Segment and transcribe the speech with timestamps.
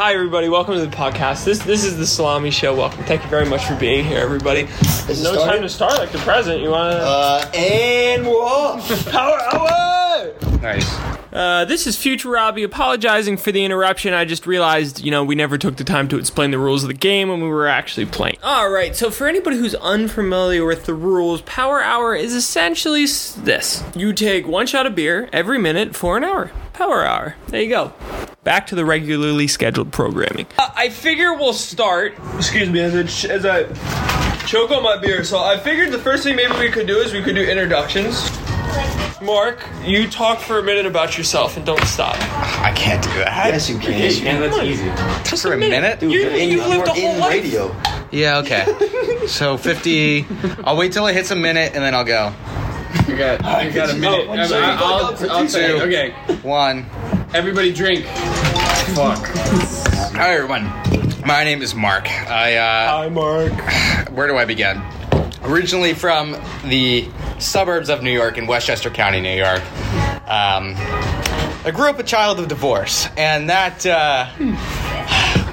[0.00, 0.48] Hi, everybody.
[0.48, 1.44] Welcome to the podcast.
[1.44, 2.74] This this is the Salami Show.
[2.74, 3.04] Welcome.
[3.04, 4.60] Thank you very much for being here, everybody.
[4.62, 5.52] Is No started?
[5.52, 6.62] time to start like the present.
[6.62, 8.88] You want to Uh, and we're off.
[9.12, 10.32] power hour?
[10.62, 10.90] Nice.
[11.34, 14.14] Uh, this is Future Robby apologizing for the interruption.
[14.14, 16.88] I just realized, you know, we never took the time to explain the rules of
[16.88, 18.38] the game when we were actually playing.
[18.42, 23.34] All right, so for anybody who's unfamiliar with the rules, Power Hour is essentially s-
[23.34, 26.50] this you take one shot of beer every minute for an hour.
[26.72, 27.34] Power Hour.
[27.48, 27.92] There you go.
[28.42, 30.46] Back to the regularly scheduled programming.
[30.58, 32.14] Uh, I figure we'll start.
[32.36, 33.64] Excuse me, as I, ch- as I
[34.46, 35.24] choke on my beer.
[35.24, 38.30] So I figured the first thing maybe we could do is we could do introductions.
[39.20, 42.16] Marc, you talk for a minute about yourself and don't stop.
[42.62, 43.48] I can't do that.
[43.52, 44.10] Yes, you can.
[44.24, 44.86] Yeah, that's easy.
[45.28, 46.00] Just For a minute?
[46.00, 47.30] Dude, You- you're in, you lived a whole in life.
[47.32, 47.76] radio.
[48.10, 48.64] Yeah, okay.
[49.28, 50.26] So 50.
[50.64, 52.32] I'll wait till it hits a minute and then I'll go.
[53.06, 54.26] You got, you got a minute.
[54.28, 56.10] Oh, Um, so I- fuck I'll, up for I'll say, okay,
[56.40, 56.86] One.
[57.32, 58.04] Everybody drink.
[58.96, 59.24] Fuck.
[60.16, 60.64] Hi, everyone.
[61.24, 62.08] My name is Marc.
[62.10, 63.52] I, uh, Hi, Marc.
[64.10, 64.82] where do I begin?
[65.44, 69.62] Originally from the suburbs of New York in Westchester County, New York.
[70.28, 70.74] Um,
[71.64, 74.26] I grew up a child of divorce, and that, uh,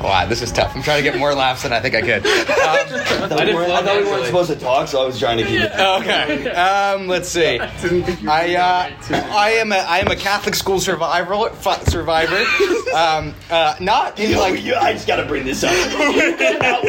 [0.07, 0.75] wow, this is tough.
[0.75, 2.25] I'm trying to get more laughs than I think I could.
[2.25, 5.19] Um, I thought, we weren't, I thought we weren't supposed to talk, so I was
[5.19, 5.71] trying to keep it.
[5.71, 6.49] Okay.
[6.51, 7.59] Um, let's see.
[7.59, 8.91] I uh,
[9.33, 12.37] I am a I am a Catholic school survivor fu- survivor.
[12.95, 15.71] Um, uh, not in Yo, like you, I just gotta bring this up.
[15.73, 16.81] yeah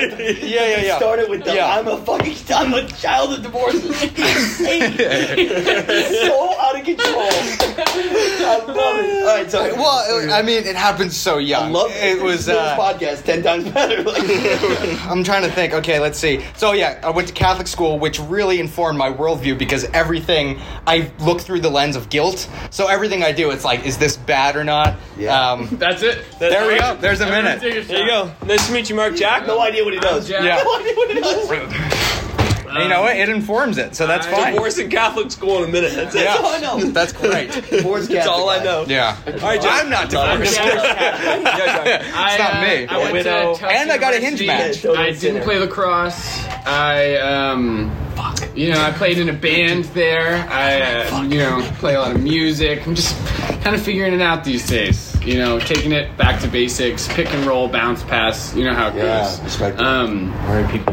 [0.42, 0.96] yeah yeah.
[0.96, 1.74] Started with the Yeah.
[1.74, 3.80] I'm a fucking I'm a child of divorce.
[3.80, 4.58] divorces.
[4.58, 7.16] so out of control.
[7.18, 9.22] I love it.
[9.22, 11.64] All right, so Well, I mean, it happened so young.
[11.64, 12.22] I love it.
[12.22, 13.98] Was this uh, podcast ten times better.
[14.08, 14.22] Like,
[15.10, 15.74] I'm trying to think.
[15.74, 16.42] Okay, let's see.
[16.56, 21.10] So yeah, I went to Catholic school, which really informed my worldview because everything I
[21.20, 22.48] look through the lens of guilt.
[22.70, 24.96] So everything I do, it's like, is this bad or not?
[25.16, 25.50] Yeah.
[25.52, 26.24] Um, That's it.
[26.38, 26.96] there we go.
[26.96, 27.60] There's a minute.
[27.60, 28.32] There you go.
[28.46, 29.16] Nice to meet you, Marc.
[29.16, 29.46] Jack.
[29.46, 30.28] no idea what he does.
[30.28, 30.44] Jack.
[30.44, 30.62] Yeah.
[30.62, 32.37] No idea what he does.
[32.70, 33.16] And you know what?
[33.16, 34.52] It informs it, so that's I- fine.
[34.54, 35.92] Divorce in Catholic school in a minute.
[35.94, 36.22] That's it.
[36.24, 36.36] Yeah.
[36.38, 36.90] That's all I know.
[36.90, 37.50] That's great.
[37.70, 38.84] Divorce That's all I know.
[38.88, 39.16] Yeah.
[39.26, 39.84] All right, Jack.
[39.84, 40.56] I'm not divorced.
[40.56, 42.02] Yeah, Jack.
[42.14, 42.86] I, It's not uh, me.
[42.86, 44.88] I went to And I got a hinge University.
[44.88, 44.98] match.
[44.98, 46.44] I didn't play lacrosse.
[46.66, 48.56] I um, Fuck.
[48.56, 50.46] you know, I played in a band there.
[50.50, 52.86] I uh, you know play a lot of music.
[52.86, 53.16] I'm just
[53.62, 55.06] kind of figuring it out these days.
[55.24, 58.54] You know, taking it back to basics, pick and roll, bounce pass.
[58.54, 59.40] You know how it Yeah, goes.
[59.42, 59.86] respect it.
[59.86, 60.34] Um,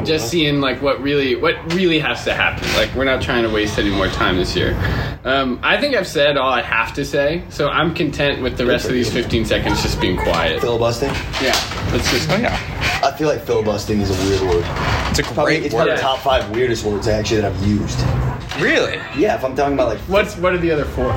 [0.06, 2.68] just seeing like what really what really has to happen.
[2.76, 4.74] Like we're not trying to waste any more time this year.
[5.24, 8.66] Um, I think I've said all I have to say, so I'm content with the
[8.66, 10.62] rest of these 15 seconds just being quiet.
[10.62, 11.14] Filibustering.
[11.42, 11.56] Yeah,
[11.92, 12.30] let's just.
[12.30, 12.56] Oh yeah.
[13.04, 14.66] I feel like filibustering is a weird word.
[15.10, 15.94] It's a Probably, great it's one word.
[15.94, 18.00] of the top five weirdest words actually that I've used.
[18.62, 18.96] Really?
[19.18, 21.12] Yeah, if I'm talking about like What's what are the other four?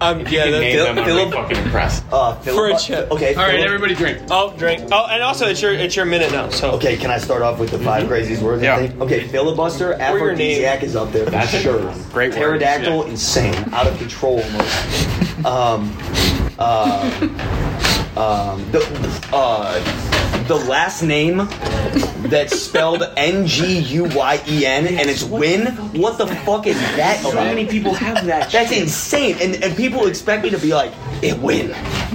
[0.00, 2.04] Um, yeah, that's Phil- Philip- fucking impressed.
[2.12, 3.10] uh, For a chip.
[3.10, 3.34] Okay.
[3.34, 4.18] All right, filib- everybody drink.
[4.30, 4.88] Oh, drink.
[4.92, 6.50] Oh, and also it's your it's your minute now.
[6.50, 8.62] So Okay, can I start off with the 5 craziest words?
[8.62, 8.76] Yeah.
[8.76, 9.00] Think?
[9.00, 10.02] Okay, filibuster, your name.
[10.16, 11.78] aphrodisiac is up there for That's a sure.
[12.12, 12.60] great word.
[12.60, 15.46] Pterodactyl, insane, out of control almost.
[15.46, 15.96] um,
[16.58, 17.28] uh,
[18.16, 19.80] um, the uh,
[20.46, 21.38] the last name
[22.28, 25.66] that's spelled N G U Y E N and it's win.
[26.00, 27.20] What the fuck is that?
[27.22, 28.50] So many people have that.
[28.50, 30.92] That's insane, and and people expect me to be like,
[31.22, 31.70] it win.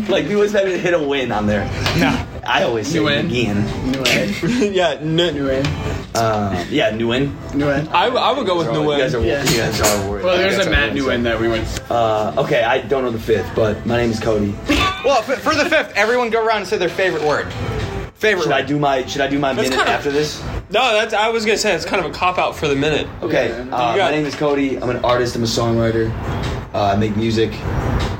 [0.07, 1.65] Like people expect me to hit a win on there.
[1.99, 2.27] No.
[2.43, 3.25] I always say Nguyen.
[3.27, 3.91] again.
[3.91, 4.73] New end.
[4.75, 5.67] yeah, n- New end.
[6.17, 7.53] Um, yeah, Nguyen.
[7.53, 7.87] New end.
[7.89, 9.25] I, I would go with You guys are, Nguyen.
[9.25, 9.43] Yeah.
[9.43, 10.25] you guys are worried.
[10.25, 10.93] Well, there's a are Matt worried.
[10.95, 11.91] New end that we went.
[11.91, 14.55] Uh, okay, I don't know the fifth, but my name is Cody.
[15.05, 17.47] Well, for, for the fifth, everyone go around and say their favorite word.
[18.21, 20.39] Favorite Should I do my Should I do my That's minute kinda- after this?
[20.69, 23.07] No, that's I was gonna say it's kind of a cop out for the minute.
[23.23, 23.49] Okay.
[23.49, 23.75] Yeah.
[23.75, 24.77] Uh, You my name is Cody.
[24.77, 25.35] I'm an artist.
[25.35, 26.11] I'm a songwriter.
[26.73, 27.51] Uh, I make music,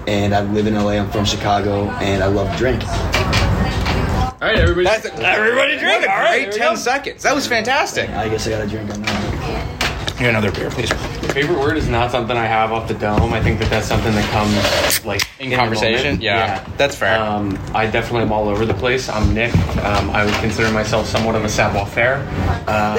[0.07, 0.93] and I live in LA.
[0.97, 2.83] I'm from Chicago, and I love to drink.
[2.83, 4.85] All right, everybody.
[4.85, 6.01] That's a, Everybody drink.
[6.09, 6.75] All right, great here we ten go.
[6.75, 7.21] seconds.
[7.23, 8.09] That was fantastic.
[8.09, 10.15] I guess I got to drink on that.
[10.17, 10.89] Here, another beer, please.
[11.33, 13.31] Favorite word is not something I have off the dome.
[13.33, 16.03] I think that that's something that comes like In the conversation?
[16.05, 16.21] moment.
[16.21, 17.17] Yeah, that's fair.
[17.19, 19.07] Um, I definitely am all over the place.
[19.07, 19.55] I'm Nick.
[19.77, 22.27] Um, I would consider myself somewhat of a savoir faire.
[22.67, 22.97] Uh,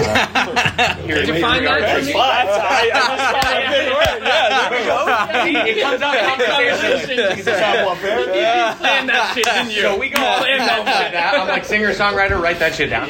[1.03, 2.01] here, Define here we that go.
[2.01, 2.15] for me.
[2.15, 4.09] I, I just saw a good word.
[4.33, 5.69] Yeah, there we go.
[5.69, 7.19] it comes out in conversation.
[7.37, 8.21] He's a savoir faire.
[8.21, 9.83] You planned that shit, didn't you?
[9.83, 11.15] So we go all in that shit.
[11.41, 12.41] I'm like singer songwriter.
[12.41, 13.05] Write that shit down.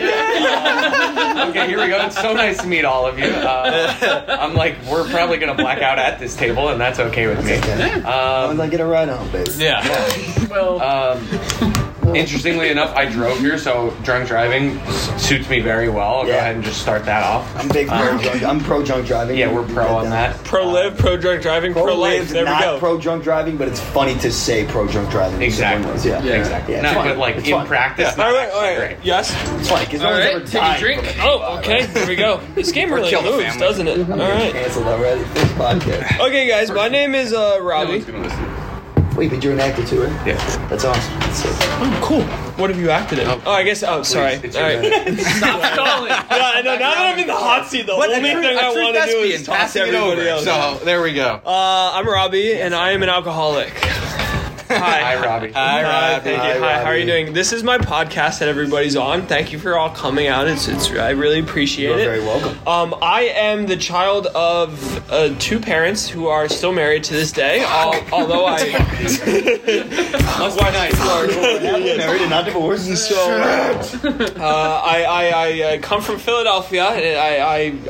[1.50, 2.05] okay, here we go.
[2.06, 3.26] It's so nice to meet all of you.
[3.26, 7.44] Uh, I'm like, we're probably gonna black out at this table, and that's okay with
[7.44, 7.55] me.
[7.59, 7.73] Okay.
[7.73, 9.50] As long as Um, I get a ride home, baby.
[9.56, 9.82] yeah.
[10.50, 11.26] Well, um,
[12.14, 14.81] Interestingly enough, I drove here, so drunk driving
[15.19, 16.16] suits me very well.
[16.19, 16.38] I'll go Yeah.
[16.38, 17.49] ahead and just start that off.
[17.56, 18.43] I'm big pro drunk.
[18.43, 19.38] I'm pro drunk driving.
[19.38, 20.43] Yeah, we're pro on that.
[20.44, 22.19] Pro live, pro drunk driving, pro, Pro life.
[22.20, 22.78] live, There we not go.
[22.81, 25.40] pro drunk driving, but it's funny to say pro drunk driving.
[25.43, 26.10] Exactly.
[26.10, 26.32] Yeah, Yeah.
[26.34, 26.75] Exactly.
[26.75, 27.08] Yeah, it's no, fun.
[27.08, 27.66] but like It's in fun.
[27.66, 28.76] practice, all not right, all right.
[28.78, 28.96] great.
[29.02, 29.31] Yes.
[29.60, 31.00] It's funny because no All one's right, ever take a died drink.
[31.00, 31.16] from it.
[31.22, 31.87] Oh, okay.
[31.87, 32.40] Here we go.
[32.55, 33.60] This game really kill the moves, family.
[33.60, 34.10] doesn't it?
[34.10, 34.52] All right.
[34.52, 35.22] Canceled already.
[35.34, 36.20] This podcast.
[36.20, 36.70] Okay, guys.
[36.70, 37.93] My name is uh, No Robby.
[37.93, 38.51] one's gonna listen.
[39.22, 40.26] Wait, but you're an actor too, right?
[40.26, 40.66] Yeah.
[40.66, 41.20] That's awesome.
[41.20, 41.52] That's sick.
[42.02, 42.24] Cool.
[42.58, 43.28] What have you acted in?
[43.28, 43.84] Oh, I guess.
[43.84, 44.32] Oh, sorry.
[44.32, 45.16] it's All your right.
[45.16, 46.08] Stop stalling.
[46.32, 46.72] Yeah, I know.
[46.72, 49.46] Now that I'm in the hot seat, the only thing I want to do is
[49.46, 50.42] talk to everybody else.
[50.42, 51.40] So there we go.
[51.46, 53.72] Uh, I'm Robby, and I am an alcoholic.
[54.78, 55.00] Hi.
[55.16, 55.52] Hi, Robby.
[55.52, 56.24] Hi, Hi, Robby.
[56.24, 56.60] thank you.
[56.62, 57.32] Hi, Hi, how are you doing?
[57.32, 59.26] This is my podcast that everybody's on.
[59.26, 60.48] Thank you for all coming out.
[60.48, 62.04] It's, it's I really appreciate You're it.
[62.04, 62.56] very welcome.
[62.66, 67.32] Um, I am the child of uh, two parents who are still married to this
[67.32, 67.62] day.
[67.64, 69.24] Al- although I, Must
[70.58, 70.98] be nice.
[70.98, 72.86] Married and not divorced.
[73.08, 76.84] so uh, I, I, I uh, come from Philadelphia.
[76.84, 77.36] I,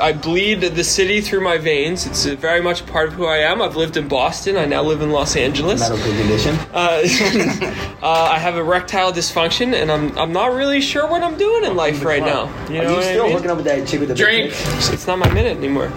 [0.00, 2.06] I, I bleed the city through my veins.
[2.06, 3.62] It's uh, very much a part of who I am.
[3.62, 4.56] I've lived in Boston.
[4.56, 5.81] I now live in Los Angeles.
[5.81, 6.56] Medical condition.
[6.73, 7.03] Uh,
[8.03, 11.77] uh, I have erectile dysfunction, and I'm I'm not really sure what I'm doing in
[11.77, 12.45] life right now.
[12.69, 13.37] You know Are you what still I mean?
[13.37, 14.53] hooking up with that chick with the big Drink.
[14.55, 14.89] tits?
[14.91, 15.91] It's not my minute anymore.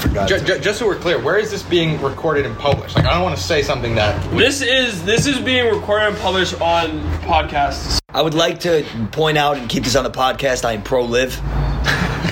[0.00, 0.28] Forgot.
[0.28, 2.96] Ju- ju- just so we're clear, where is this being recorded and published?
[2.96, 4.18] Like, I don't want to say something that.
[4.36, 7.98] This is this is being recorded and published on podcasts.
[8.08, 10.64] I would like to point out and keep this on the podcast.
[10.64, 11.40] I am pro live.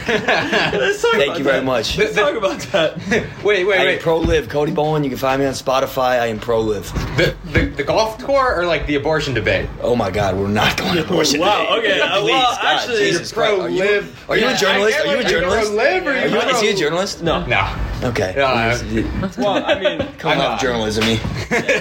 [0.08, 1.96] Let's talk Thank you very much.
[1.96, 2.98] Let's talk about that.
[3.42, 4.00] Wait, wait, I am wait.
[4.00, 4.48] pro live.
[4.48, 5.04] Cody Bowen.
[5.04, 6.20] You can find me on Spotify.
[6.20, 6.92] I am pro live.
[7.16, 9.68] The, the the golf tour or like the abortion debate?
[9.80, 11.40] Oh my God, we're not going to abortion.
[11.40, 11.78] Wow, today.
[11.94, 13.62] okay, uh, Please, well, God, actually, Jesus pro Christ.
[13.62, 14.30] Are you, live.
[14.30, 14.98] are you Yeah, a journalist?
[14.98, 15.66] Are you a like, are you journalist?
[15.68, 17.22] pro live or Are you you, pro- is he a journalist?
[17.22, 17.44] No.
[17.46, 17.76] No.
[18.04, 18.32] Okay.
[18.36, 21.14] No, I- Well, I mean, Come I'm off journalism, me.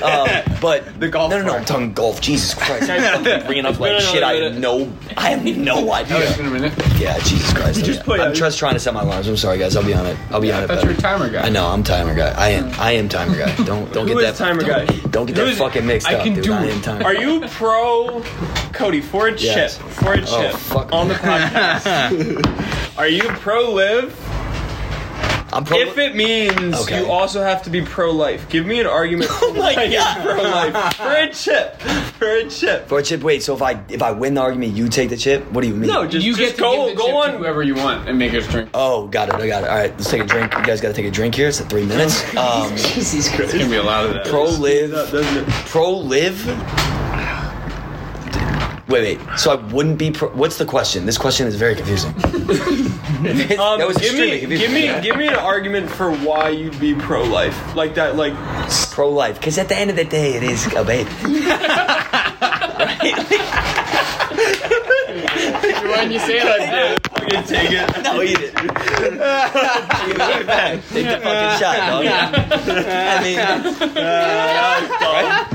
[0.01, 0.27] um,
[0.61, 1.49] but The golf No, no, no.
[1.49, 1.59] part.
[1.61, 2.21] I'm talking golf.
[2.21, 2.89] Jesus Christ!
[2.89, 4.23] I'm fucking bringing up like been shit.
[4.23, 4.91] I another have no.
[5.15, 6.17] I have no idea.
[6.21, 6.73] It's been a minute.
[6.97, 7.85] Yeah, Jesus Christ.
[7.85, 9.27] just put- I'm just trying to set my alarms.
[9.27, 9.75] I'm sorry, guys.
[9.75, 10.17] I'll be on it.
[10.31, 10.67] I'll be on it.
[10.67, 10.91] thought better.
[10.91, 11.43] you timer guy.
[11.43, 11.67] I know.
[11.67, 12.33] I'm timer guy.
[12.35, 12.71] I am.
[12.79, 13.55] I am timer guy.
[13.63, 14.85] Don't don't get that timer guy?
[15.11, 16.43] Don't get Who that is- fucking mixed I up, can dude.
[16.43, 16.73] do I it.
[16.73, 17.05] am timer.
[17.05, 18.23] are you pro
[18.73, 19.55] Cody for a chip?
[19.55, 19.77] Yes.
[19.77, 20.91] For a oh, chip fuck.
[20.93, 22.97] on the podcast.
[22.97, 24.26] are you pro live?
[25.53, 25.77] I'm pro.
[25.77, 26.99] If it means Okay.
[27.01, 29.29] you also have to be pro life, give me an argument.
[29.41, 30.21] Oh my God.
[30.25, 31.79] pro life for a chip.
[32.17, 32.87] For a chip.
[32.87, 33.21] for a chip.
[33.23, 33.41] Wait.
[33.43, 35.49] So if I if I win the argument, you take the chip.
[35.51, 35.89] What do you mean?
[35.89, 37.31] No, just you just get to go give the go chip on.
[37.33, 38.69] to whoever you want and make us drink.
[38.73, 39.35] Oh, got it.
[39.35, 39.69] I got it.
[39.69, 40.53] All right, let's take a drink.
[40.53, 41.47] You guys got to take a drink here.
[41.47, 42.23] It's at three minutes.
[42.37, 43.53] Um, Jesus Christ.
[43.53, 44.27] It's gonna be a lot of that.
[44.27, 44.91] pro live.
[44.91, 45.47] doesn't it?
[45.65, 46.96] Pro live.
[48.89, 49.19] Wait, wait.
[49.39, 50.11] So I wouldn't be.
[50.11, 51.05] Pro, what's the question?
[51.05, 52.13] This question is very confusing.
[53.17, 54.69] Um, that was give extremely me, confusing.
[54.75, 58.33] give me, give me an argument for why you'd be pro-life, like that, like
[58.91, 61.09] pro life because at the end of the day, it is a baby.
[65.87, 68.03] When you say it like that, fucking take it.
[68.03, 68.53] No, eat it.
[70.93, 72.05] Take the fucking shot, dog.
[72.85, 73.39] I mean,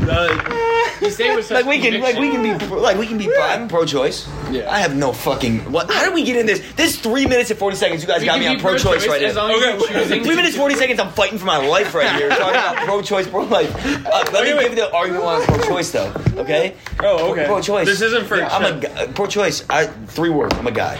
[0.02, 0.71] Uh,
[1.02, 3.06] you say it with such like we can, like we can be, pro- like we
[3.06, 3.26] can be.
[3.26, 4.28] Pro, I'm pro-choice.
[4.50, 4.70] Yeah.
[4.70, 5.70] I have no fucking.
[5.72, 5.90] What?
[5.90, 6.60] How did we get in this?
[6.74, 8.02] This three minutes and forty seconds.
[8.02, 9.48] You guys We got can me on be pro-choice right as now.
[9.48, 9.92] long as Okay.
[9.94, 10.22] you're choosing.
[10.24, 12.28] Three minutes, 40 seconds, I'm fighting for my life right here.
[12.30, 13.74] Talking about pro choice, pro life.
[14.06, 14.62] Uh, let me wait.
[14.68, 16.12] give the argument on pro choice, though.
[16.36, 16.74] Okay?
[17.00, 17.46] Oh, okay.
[17.46, 17.86] Pro choice.
[17.86, 19.14] This isn't for I'm a chip.
[19.14, 19.64] pro choice.
[19.70, 20.54] I Three words.
[20.56, 20.96] I'm a guy.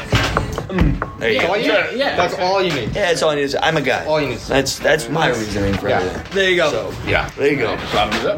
[1.18, 1.48] There you Yeah, go.
[1.52, 1.98] All you Yeah, need.
[1.98, 2.16] yeah.
[2.16, 2.88] That's all you need.
[2.94, 3.42] Yeah, that's all I need.
[3.42, 4.04] Is I'm a guy.
[4.06, 4.38] All you need.
[4.38, 6.00] That's that's my reasoning for Yeah.
[6.00, 6.22] everything.
[6.34, 6.70] There you go.
[6.70, 7.30] So Yeah.
[7.36, 7.76] there you go.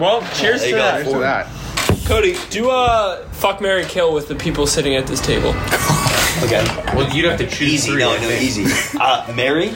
[0.00, 0.82] Well, cheers There to you go.
[0.82, 1.04] that.
[1.06, 1.46] For that.
[2.06, 5.54] Cody, do a fuck, Mary kill with the people sitting at this table.
[6.42, 6.64] Okay.
[6.96, 7.92] Well, you'd have to choose Easy.
[7.92, 8.00] three.
[8.00, 8.42] No, I no, think.
[8.42, 8.98] easy.
[9.00, 9.68] Uh, Mary.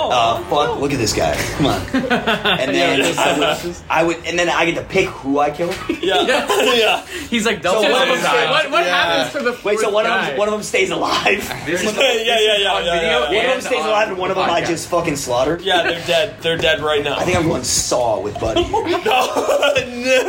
[0.00, 0.80] Oh, Uh, fuck.
[0.80, 1.34] Look at this guy.
[1.56, 1.80] Come on.
[2.58, 5.72] And then I would, I would, and then I get to pick who I kill.
[6.00, 6.22] yeah,
[6.74, 7.06] yeah.
[7.06, 7.82] He's like double.
[7.82, 10.28] So Just- one what what happens to the Wait, so fourth one of guy?
[10.30, 11.42] them, one of them stays alive.
[11.68, 13.20] This is, yeah, yeah, yeah, yeah, on yeah, yeah.
[13.20, 14.66] One of them stays on alive, and one of them I podcast.
[14.68, 15.58] just fucking slaughter.
[15.62, 16.36] Yeah, they're dead.
[16.42, 17.16] They're dead right now.
[17.18, 18.62] I think I'm going Saw with Buddy.
[18.62, 18.78] no.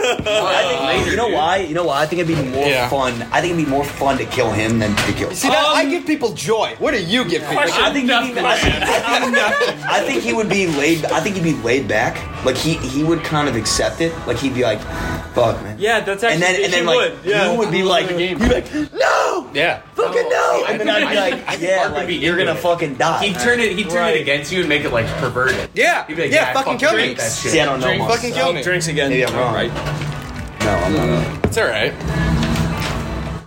[0.01, 1.57] I think, you know why?
[1.57, 2.01] You know why?
[2.01, 2.89] I think it'd be more Yeah.
[2.89, 3.13] fun.
[3.31, 5.31] I think it'd be more fun to kill him than to kill.
[5.31, 6.75] See, that, I Um, give people joy.
[6.79, 7.59] What do you give people?
[7.59, 11.06] I think, he'd be, I, think, I, think, I think he would be laid.
[11.06, 12.16] I think he'd be laid back.
[12.46, 14.13] Like he he would kind of accept it.
[14.28, 14.80] Like he'd be like,
[15.34, 16.36] "Fuck, man." Yeah, that's actually.
[16.36, 17.25] And then and then you like would.
[17.25, 17.51] Yeah.
[17.51, 18.39] you would be like, the game.
[18.39, 19.82] you'd be like, "No, Yeah.
[19.96, 22.08] fucking no," and then think- I'd be I I like, think "Yeah, Marc would like
[22.08, 22.62] be you're into gonna it.
[22.62, 23.72] fucking die." He'd turn it.
[23.75, 24.16] He'd turn Right.
[24.18, 25.70] it against you and make it like perverted.
[25.74, 26.06] Yeah.
[26.08, 27.08] He'd be like, yeah, fucking kill me.
[27.10, 27.51] hate That shit.
[27.51, 27.88] See, I don't know.
[27.88, 28.16] Drink most.
[28.16, 28.62] Fucking kill me.
[28.63, 29.10] Drinks again.
[29.10, 29.54] Maybe I'm wrong.
[29.54, 29.74] Right.
[30.62, 31.46] No, I'm not.
[31.46, 31.94] It's all right.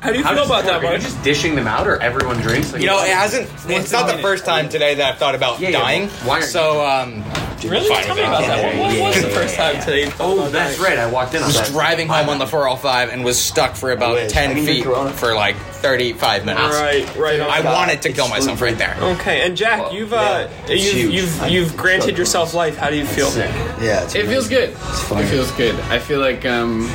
[0.02, 0.82] How do you How feel does about it that, work?
[0.82, 1.00] Are you Marc?
[1.02, 2.72] just dishing them out, or everyone drinks?
[2.72, 3.48] Like, You know, it hasn't.
[3.70, 6.08] It's not the first time today that I've thought about Yeah, yeah, dying.
[6.24, 7.22] why aren't so, um,
[7.62, 7.88] Really?
[7.88, 8.60] Fine Tell with me about that.
[8.60, 8.76] that.
[8.80, 10.00] What, what was the first time today?
[10.06, 10.84] you told Oh, about that's that?
[10.84, 10.98] right.
[10.98, 11.68] I walked in on that.
[11.70, 14.32] driving home on the 405 and was stuck for about wish.
[14.32, 15.12] I 10 can do feet Corona.
[15.12, 16.74] for like 35 minutes.
[16.74, 17.40] Right, right.
[17.40, 17.66] I on.
[17.72, 18.96] wanted to kill myself right there.
[19.00, 21.14] Okay, and Jack, you've uh, yeah, it's you've huge.
[21.14, 22.76] you've you've granted yourself life.
[22.76, 23.32] How do you feel?
[23.36, 24.70] Yeah, it's It feels good.
[24.70, 25.78] It feels good.
[25.82, 26.90] I feel like um,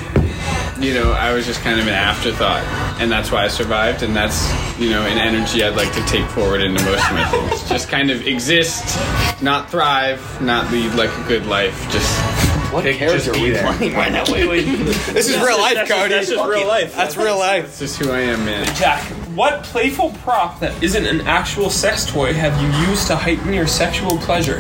[0.79, 2.63] you know, I was just kind of an afterthought,
[3.01, 4.03] and that's why I survived.
[4.03, 4.48] And that's
[4.79, 7.67] you know an energy I'd like to take forward into most of my things.
[7.69, 8.84] Just kind of exist,
[9.41, 11.75] not thrive, not lead like a good life.
[11.91, 12.19] Just
[12.74, 13.74] What Pick- character just are we there.
[13.75, 14.24] playing right now?
[14.31, 14.63] Wait, wait.
[14.65, 16.10] This is real life, Cody.
[16.10, 16.93] that's just real life.
[16.96, 17.63] That's real life.
[17.65, 18.65] that's just who I am, man.
[18.75, 19.01] Jack,
[19.36, 23.67] what playful prop that isn't an actual sex toy have you used to heighten your
[23.67, 24.60] sexual pleasure?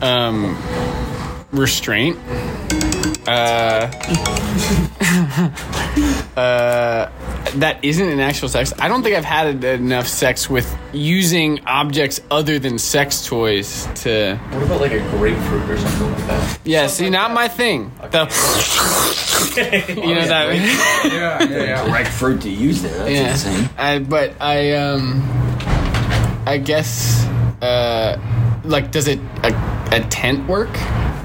[0.00, 0.56] Um,
[1.52, 2.18] restraint.
[3.28, 3.90] Uh,
[6.38, 7.10] uh,
[7.56, 8.72] that isn't an actual sex.
[8.78, 14.36] I don't think I've had enough sex with using objects other than sex toys to.
[14.50, 16.58] What about like a grapefruit or something like that?
[16.64, 17.92] Yeah, see, not my thing.
[18.00, 18.24] The,
[19.94, 20.48] you know that.
[21.08, 21.86] Yeah, yeah, yeah.
[21.86, 22.96] Direct fruit to use there.
[22.96, 23.30] That's yeah.
[23.30, 23.70] insane.
[23.76, 25.22] I, but I um,
[26.46, 27.24] I guess
[27.60, 28.18] uh,
[28.64, 29.52] like does it a,
[29.92, 30.72] a tent work?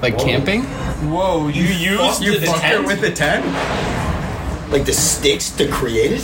[0.02, 0.66] Like camping?
[1.04, 2.82] Whoa, you used You the fucked tent?
[2.82, 4.70] her with the 10?
[4.70, 6.22] Like the sticks to create it?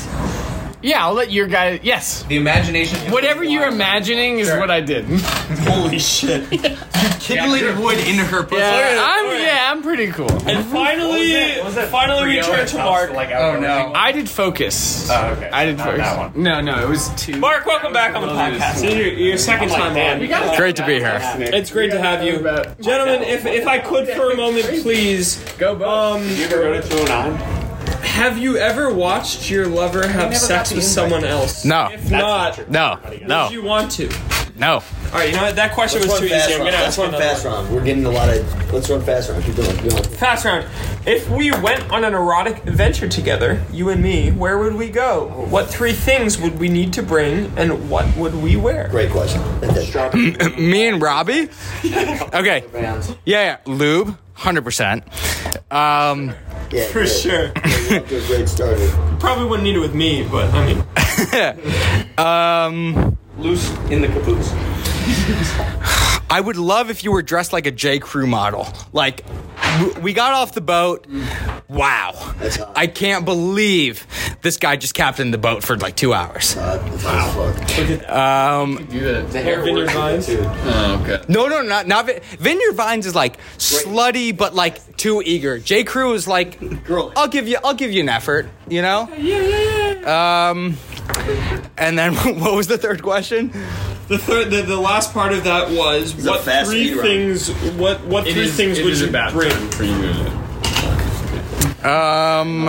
[0.83, 1.79] Yeah, I'll let your guy.
[1.83, 3.13] Yes, The imagination.
[3.13, 5.05] whatever you're imagining is what I did.
[5.69, 6.49] Holy shit!
[7.21, 8.61] Kindling wood into her pussy.
[8.63, 10.31] Yeah, I'm yeah, I'm pretty cool.
[10.49, 11.55] And finally,
[11.89, 13.13] finally we turn to Marc.
[13.13, 13.93] Like, Oh, no.
[13.95, 15.09] I did focus.
[15.11, 15.51] Oh, okay.
[15.51, 16.01] I did Not focus.
[16.01, 16.43] that one.
[16.43, 17.37] No, no, it was two.
[17.37, 18.81] Marc, welcome back on the podcast.
[18.81, 20.57] This is your, your second time on.
[20.57, 21.21] Great to be here.
[21.39, 22.39] It's great to have you,
[22.83, 23.23] gentlemen.
[23.23, 25.37] If if I could for a moment, please.
[25.59, 26.15] Go, Bo.
[26.15, 27.60] Um, You ever go to 209?
[28.21, 31.65] Have you ever watched your lover have sex with someone else?
[31.65, 31.89] No.
[31.91, 34.11] If not, No, would no, you want to?
[34.57, 34.75] no.
[34.75, 34.83] All
[35.15, 35.57] right, you know what?
[35.57, 36.35] That question was too easy.
[36.53, 37.55] I'm gonna Let's ask run another fast one.
[37.55, 37.75] round.
[37.75, 38.73] We're getting a lot of.
[38.75, 39.43] Let's run fast round.
[39.43, 39.75] Keep going.
[39.79, 40.03] Keep going.
[40.05, 40.67] Fast round.
[41.07, 45.29] If we went on an erotic adventure together, you and me, where would we go?
[45.49, 48.89] What three things would we need to bring, and what would we wear?
[48.89, 49.41] Great question.
[50.59, 51.49] Me and Robby?
[52.35, 52.65] Okay.
[52.75, 53.57] Yeah, yeah.
[53.65, 55.73] Lube, 100%.
[55.73, 56.35] Um,
[56.73, 57.09] Yeah, For good.
[57.09, 57.53] sure.
[57.91, 58.79] You're off great start.
[58.79, 58.91] here.
[59.19, 60.85] Probably wouldn't need it with me, but I mean,
[62.19, 64.51] um, Loose in the caboose.
[66.33, 67.99] I would love if you were dressed like a J.
[67.99, 68.69] Crew model.
[68.93, 69.25] Like,
[70.01, 71.07] we got off the boat.
[71.69, 72.35] Wow.
[72.39, 72.59] That's.
[72.77, 74.07] I can't believe
[74.43, 76.57] this guy just captained the boat for like two hours.
[76.57, 78.09] Uh, that's hot as.
[78.09, 79.31] Um, Do that.
[79.31, 80.29] The hair Vineyard Vines?
[80.31, 81.25] Oh, okay.
[81.29, 85.59] no, no, not not Vin- Vineyard Vines is like slutty, but like too eager.
[85.59, 85.85] J.
[85.85, 87.13] Crew is like, Girl.
[87.17, 88.49] I'll give you, I'll give you an effort.
[88.69, 89.09] You know?
[89.19, 90.51] Yeah, yeah, yeah.
[90.51, 90.77] Um,
[91.77, 93.49] and then what was the third question?
[94.09, 97.09] the third, the, the last part of that was a what fast three speed round.
[97.09, 97.49] things?
[97.79, 99.51] What what It three is- things it would is you about bring?
[99.51, 100.27] time for you.
[101.83, 102.69] Um.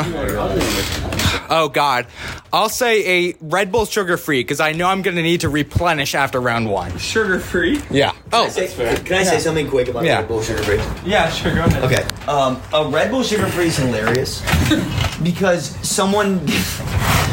[1.54, 2.08] Oh God,
[2.54, 6.16] I'll say a Red Bull sugar free because I know I'm gonna need to replenish
[6.16, 6.98] after round one.
[6.98, 7.82] Sugar free?
[7.92, 8.14] Yeah.
[8.32, 8.50] Oh.
[8.56, 10.20] Can I say something quick about Yeah.
[10.20, 10.80] Red Bull Sugar Free?
[11.06, 11.54] Yeah, sure.
[11.54, 11.84] Go ahead.
[11.84, 12.04] Okay.
[12.32, 14.42] Um, a Red Bull Sugar Free is hilarious
[15.24, 16.48] because someone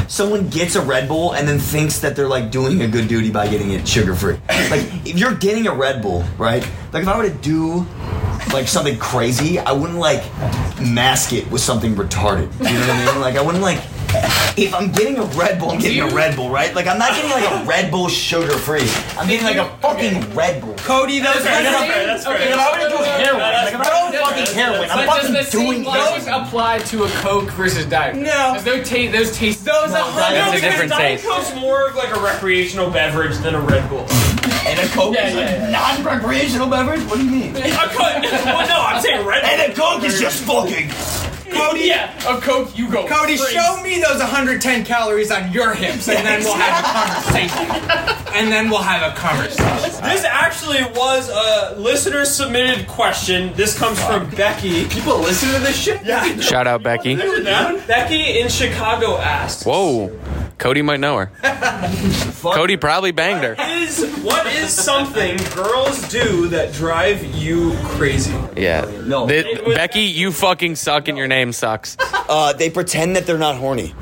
[0.08, 3.30] someone gets a Red Bull and then thinks that they're like doing a good duty
[3.30, 4.34] by getting it sugar free.
[4.48, 6.66] Like if you're getting a Red Bull, right?
[6.92, 7.86] Like if I were to do
[8.52, 10.22] like something crazy, I wouldn't like
[10.80, 12.52] mask it with something retarded.
[12.58, 13.20] You know what I mean?
[13.20, 13.80] Like I wouldn't like
[14.56, 16.74] if I'm getting a Red Bull, I'm getting a Red Bull, right?
[16.74, 18.88] Like I'm not getting like a Red Bull sugar free.
[19.18, 20.74] I'm getting like a fucking Red Bull.
[20.78, 22.06] Cody, those That's fair.
[22.06, 22.34] That's fair.
[22.38, 24.88] Like if I were to do heroin, like if I were to do fucking heroin,
[24.90, 26.46] I'm fucking doing logic heroin.
[26.46, 28.16] apply to a Coke versus Diet?
[28.16, 28.52] No.
[28.54, 29.12] There's no taste.
[29.12, 29.64] Those taste.
[29.64, 31.28] Those a hundred- No, That's a because different Diet taste.
[31.28, 34.06] Coke's more of like a recreational beverage than a Red Bull.
[34.78, 37.02] And a Coke Yeah, is yeah, a non-recreational beverage?
[37.06, 37.54] What do you mean?
[38.48, 39.42] Well, no, I'm saying Red.
[39.44, 40.88] And a Coke is just fucking.
[41.58, 43.06] Cody, yeah, a Coke, you go.
[43.06, 43.50] Cody, Freeze.
[43.50, 48.34] show me those 110 calories on your hips, and then we'll have a conversation.
[48.34, 50.02] and then we'll have a conversation.
[50.04, 53.52] This actually was a listener submitted question.
[53.54, 54.86] This comes from Becky.
[54.88, 56.04] People listen to this shit?
[56.04, 56.38] Yeah.
[56.40, 57.16] Shout out Becky.
[57.16, 59.64] Becky in Chicago asked.
[59.66, 60.18] Whoa.
[60.58, 61.30] Cody might know her.
[62.42, 63.54] Cody probably banged her.
[63.58, 68.34] Is what is something girls do that drive you crazy?
[68.56, 68.84] Yeah.
[69.06, 69.28] No.
[69.28, 71.96] Th- Becky, you fucking suck and your name sucks.
[72.28, 73.94] Uh, they pretend that they're not horny.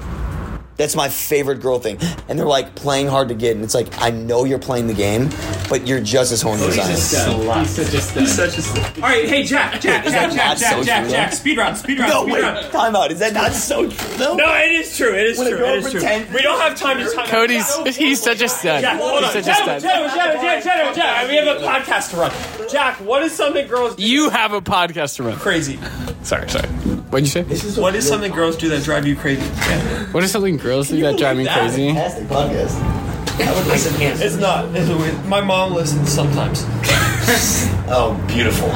[0.76, 1.97] That's my favorite girl thing.
[2.29, 3.55] And they're like playing hard to get.
[3.55, 5.31] And it's like, I know you're playing the game,
[5.71, 6.91] but you're just as horny as I am.
[6.91, 8.26] He's such a stud.
[8.29, 10.83] Such a st- All right, hey Jack, Jack, Is Jack, that Jack, not Jack, so
[10.83, 11.37] Jack, true, Jack, though?
[11.37, 12.71] speed run, speed run, No, speed wait, run.
[12.73, 13.12] time out.
[13.12, 14.35] Is that not so true though?
[14.35, 15.15] No, it is true.
[15.15, 15.59] It is When a true.
[15.61, 16.00] girl It is true.
[16.00, 17.21] pretends- We don't have time to time.
[17.21, 17.29] Out.
[17.29, 18.81] Cody's he's such a stud.
[18.83, 19.33] Jack, hold He's on.
[19.33, 19.83] such a Shadow, stud.
[19.83, 21.29] Shadow, Shadow, Jack, Shadow, Jack.
[21.29, 22.69] We have a podcast to run.
[22.69, 25.37] Jack, what is something girls do You have a podcast to run.
[25.38, 25.79] crazy?
[26.23, 26.69] Sorry, sorry.
[27.11, 27.81] What'd you say?
[27.81, 29.43] What is something girls do that drive you crazy?
[30.13, 31.59] What is something girls do that drive me that?
[31.59, 31.89] crazy?
[31.89, 32.81] Fantastic podcast.
[33.39, 33.95] I would listen.
[33.99, 34.21] To it.
[34.21, 34.75] It's not.
[34.75, 35.25] It's weird.
[35.27, 36.65] My mom listens sometimes.
[37.89, 38.69] Oh, beautiful.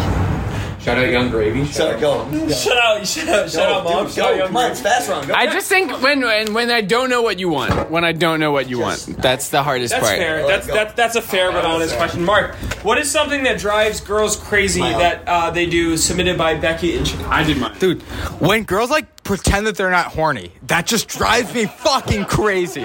[0.82, 1.64] Shout out Young Gravy.
[1.66, 2.48] Shout Sorry, go.
[2.48, 4.04] Shut out, shut out, shut out, mom.
[4.06, 4.70] Dude, Shut out, young Come on, girl.
[4.72, 5.26] it's fast run.
[5.28, 5.34] Go.
[5.34, 8.40] I just think when, when when I don't know what you want, when I don't
[8.40, 10.18] know what you want, that's the hardest That's part.
[10.18, 10.46] fair.
[10.46, 10.72] That's go.
[10.74, 12.24] that's that's a fair but honest question.
[12.24, 16.96] Marc, what is something that drives girls crazy that uh, they do submitted by Becky
[16.96, 17.78] and Ch- I did mine.
[17.78, 18.00] Dude,
[18.40, 22.84] when girls like pretend that they're not horny, that just drives me fucking crazy.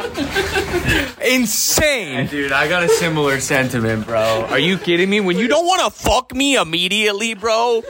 [1.25, 2.27] Insane.
[2.27, 4.45] Dude, I got a similar sentiment, bro.
[4.51, 5.21] Are you kidding me?
[5.21, 7.81] When you don't want to fuck me immediately, bro,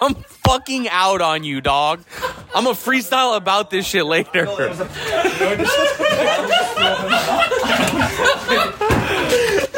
[0.00, 2.02] I'm fucking out on you, dog.
[2.54, 4.46] I'm a freestyle about this shit later.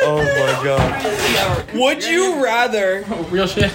[0.06, 1.74] Oh my god.
[1.74, 3.72] Would you rather Real shit.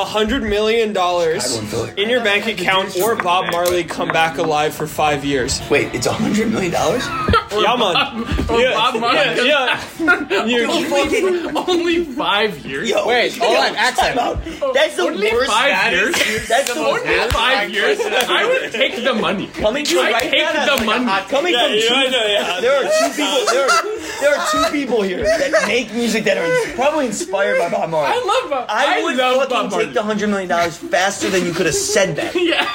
[0.00, 1.56] A hundred million dollars
[1.96, 5.60] in your bank account or Bob Marley come back alive for five years?
[5.70, 7.04] Wait, it's a hundred million dollars?
[7.50, 8.24] Yeah, man.
[8.60, 9.48] Yeah, Bob Marley.
[9.48, 10.44] yeah, yeah.
[10.46, 12.88] You- Fucking Only five years.
[12.88, 13.08] yo.
[13.08, 14.16] Wait, hold on, accent.
[14.16, 14.72] Time out.
[14.72, 15.50] That's the Only worst.
[15.50, 16.14] five years.
[16.48, 17.04] That's the worst.
[17.06, 17.98] Only five years.
[18.00, 19.48] I would take the money.
[19.48, 21.26] Coming to I right take now, the money.
[21.28, 22.60] coming Yeah, from yeah, two know, yeah.
[22.60, 23.46] There are two people.
[23.50, 23.82] There are,
[24.20, 28.08] there are two people here that make music that are probably inspired by Bob Marley.
[28.16, 28.66] I love Bob.
[28.68, 29.84] I, I would love fucking Bob Marley.
[29.86, 32.34] take the hundred million dollars faster than you could have said that.
[32.40, 32.66] Yeah.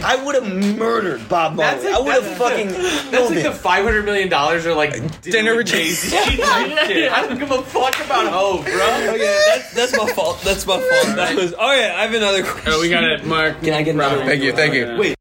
[0.00, 0.46] I would have
[0.78, 1.84] murdered Bob Marley.
[1.86, 5.20] Like- I would have fucking That's killed like the five hundred million dollars or like
[5.22, 6.16] Dinner with Jay Z.
[6.16, 8.74] I don't give a fuck about Hove, bro.
[8.74, 10.40] Oh yeah, that's that's my fault.
[10.42, 11.16] That's my fault.
[11.16, 11.52] That was.
[11.58, 12.72] Oh yeah, I have another question.
[12.72, 13.60] Oh, we got it, Marc.
[13.60, 14.24] Can I get another?
[14.24, 14.96] Thank you, thank you.
[15.00, 15.17] Wait.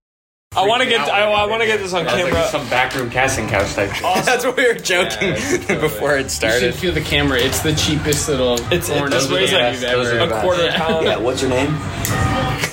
[0.57, 1.01] I want to get.
[1.09, 2.33] I, I want to get this on That's camera.
[2.33, 4.03] like some backroom casting couch type shit.
[4.25, 5.33] That's what we were joking
[5.79, 6.75] before it You should started.
[6.75, 7.37] feel the camera.
[7.39, 10.19] It's the cheapest little It's- it- porno this weighs video like- those ever.
[10.19, 10.41] are a bad.
[10.43, 11.05] quarter pound.
[11.05, 11.17] Yeah.
[11.17, 11.75] What's your name?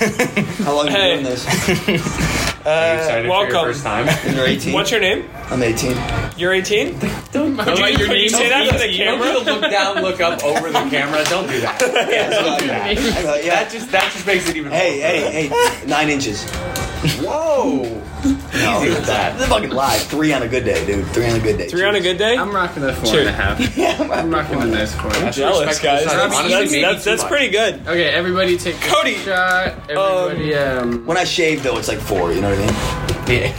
[0.65, 1.11] How long have Hey.
[1.19, 1.47] you been doing this?
[2.67, 3.55] Are you excited for welcome.
[3.55, 4.35] your first time?
[4.35, 4.73] You're 18.
[4.73, 5.29] What's your name?
[5.51, 5.93] I'm 18.
[6.39, 6.95] You're 18.
[6.97, 8.31] I like your could you name.
[8.31, 9.35] say that for the You don't camera?
[9.35, 11.23] need to look down, look up over the camera.
[11.25, 11.79] Don't do that.
[11.79, 12.97] Don't do that.
[12.97, 13.63] Uh, yeah.
[13.65, 14.73] That just that just makes it even.
[14.73, 15.87] Hey, hey, hey!
[15.87, 16.45] Nine inches.
[17.21, 17.85] Whoa.
[18.55, 19.37] No, Easy with that.
[19.39, 20.01] This fucking live.
[20.03, 21.07] Three on a good day, dude.
[21.09, 21.69] Three on a good day.
[21.69, 22.37] Three on a good day.
[22.37, 23.21] I'm rocking the four Sure.
[23.21, 23.59] and a half.
[24.12, 25.11] I'm rocking the nice four.
[25.12, 26.05] That's jealous, guys.
[26.05, 26.12] size.
[26.12, 27.31] That's, Honestly, that's, maybe that's, too that's much.
[27.31, 27.75] pretty good.
[27.87, 29.75] Okay, everybody take a Cody, shot.
[29.90, 32.33] Everybody, um, When I shave, though, it's like four.
[32.33, 32.75] You know what I mean?
[33.43, 33.55] Yeah.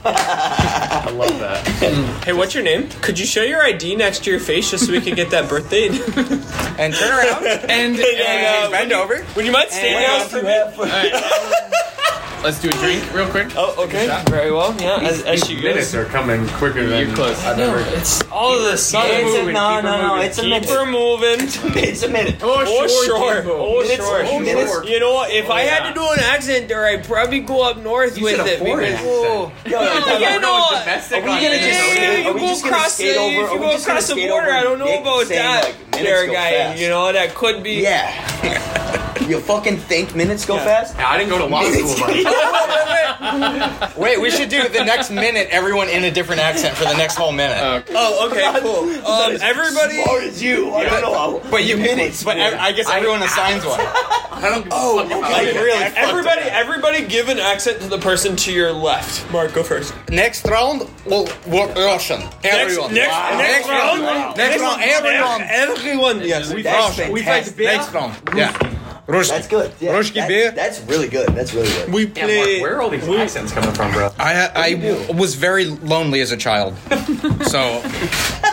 [0.04, 1.66] I love that.
[2.24, 2.88] Hey, what's your name?
[3.02, 5.48] Could you show your ID next to your face just so we could get that
[5.48, 5.86] birthday?
[5.88, 7.46] And turn around.
[7.46, 9.24] and, And, and uh, Bend over.
[9.36, 11.66] Would you mind standing out for me?
[12.42, 13.48] Let's do a drink real quick.
[13.56, 14.22] Oh, okay.
[14.28, 14.74] Very well.
[14.80, 17.42] Yeah, as, as she Minutes are coming quicker than You're close.
[17.44, 17.56] I
[17.94, 18.90] It's all of this.
[18.92, 19.54] Keep It's a, moving.
[19.54, 20.08] no, keep no, no.
[20.14, 20.26] moving.
[20.26, 20.70] It's a keep minute.
[20.70, 21.38] her moving.
[21.84, 22.36] It's a minute.
[22.42, 23.34] Oh, Oh, sure.
[23.36, 23.52] Jimbo.
[23.56, 23.96] Oh, Minutes.
[23.96, 24.22] sure.
[24.26, 24.88] Oh, minutes.
[24.88, 25.30] You know what?
[25.30, 28.36] If oh, I had to do an accent there, I'd probably go up north with
[28.36, 28.58] said a it.
[28.58, 29.70] foreign because- accent.
[29.72, 30.40] Yo, yo, Oh, time you out.
[30.42, 31.68] know, domestic Are we gonna Minnesota.
[31.70, 33.60] just- Yeah, Are you we go just gonna across the, skate over- if are you
[33.60, 35.42] we go just gonna across the skate border, over I don't know Nick about saying,
[35.42, 35.64] that.
[35.64, 36.50] like, minutes there, go guy.
[36.52, 36.78] fast?
[36.80, 37.72] You know that could be.
[37.82, 38.29] Yeah.
[39.28, 40.64] You fucking think minutes go Yeah.
[40.64, 40.96] fast?
[40.98, 45.88] I didn't go to law school, but Wait, we should do the next minute, everyone
[45.88, 47.84] in a different accent for the next whole minute.
[47.94, 48.88] Oh, okay, cool.
[49.06, 50.02] Um, everybody.
[50.02, 50.72] Smart as you.
[50.74, 51.40] I don't know how.
[51.50, 52.24] but you minutes.
[52.24, 53.78] But ev- I guess everyone assigns one.
[53.80, 55.50] I don't give Oh, a fuck about okay.
[55.50, 55.54] it.
[55.60, 55.84] Really?
[55.96, 59.30] Everybody, everybody, give an accent to the person to your left.
[59.30, 59.92] Marc, go first.
[60.08, 62.22] Next round, we'll work Russian.
[62.42, 62.92] Everyone.
[62.94, 63.38] Next, Wow.
[63.38, 64.36] next, next round.
[64.36, 65.42] Next round, everyone.
[65.42, 66.20] Everyone.
[66.22, 66.52] Yes.
[66.52, 67.58] We that's We fantastic.
[67.58, 68.16] Next round.
[68.36, 68.52] Yeah.
[69.06, 69.28] Ruski.
[69.30, 69.72] That's good.
[69.80, 70.50] Yeah, Ruski that's, beer.
[70.52, 71.28] that's really good.
[71.30, 71.92] That's really good.
[71.92, 72.36] We Yeah, play.
[72.60, 74.10] Marc, where are all these accents coming from, bro?
[74.20, 76.76] I I was very lonely as a child,
[77.48, 77.82] so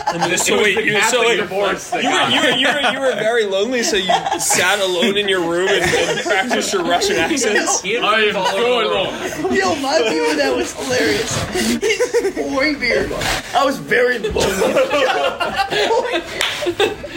[0.38, 3.82] So wait, you, so wait, you were, you, were, you, were, you were very lonely,
[3.82, 4.06] so you
[4.38, 7.82] sat alone in your room and, and practiced your Russian accents.
[7.84, 9.12] I am so alone.
[9.54, 11.32] Yo, my view of that was hilarious.
[11.80, 13.08] He's pouring beer.
[13.54, 14.38] I was very lonely.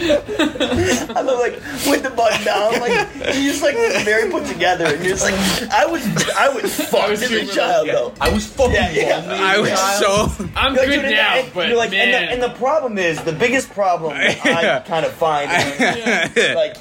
[0.02, 1.54] I was like
[1.86, 5.34] with the button down, like you just like very put together, and you're just like
[5.70, 6.02] I was
[6.34, 8.12] I was fucked as a child though.
[8.20, 9.16] I was fucking Yeah, yeah.
[9.18, 9.38] lonely.
[9.38, 10.28] I was so.
[10.56, 12.08] I'm Like, good dude, now, and, but you're like, man.
[12.08, 15.50] and, the, and the problem is the biggest problem that I kind of find
[16.36, 16.76] is, like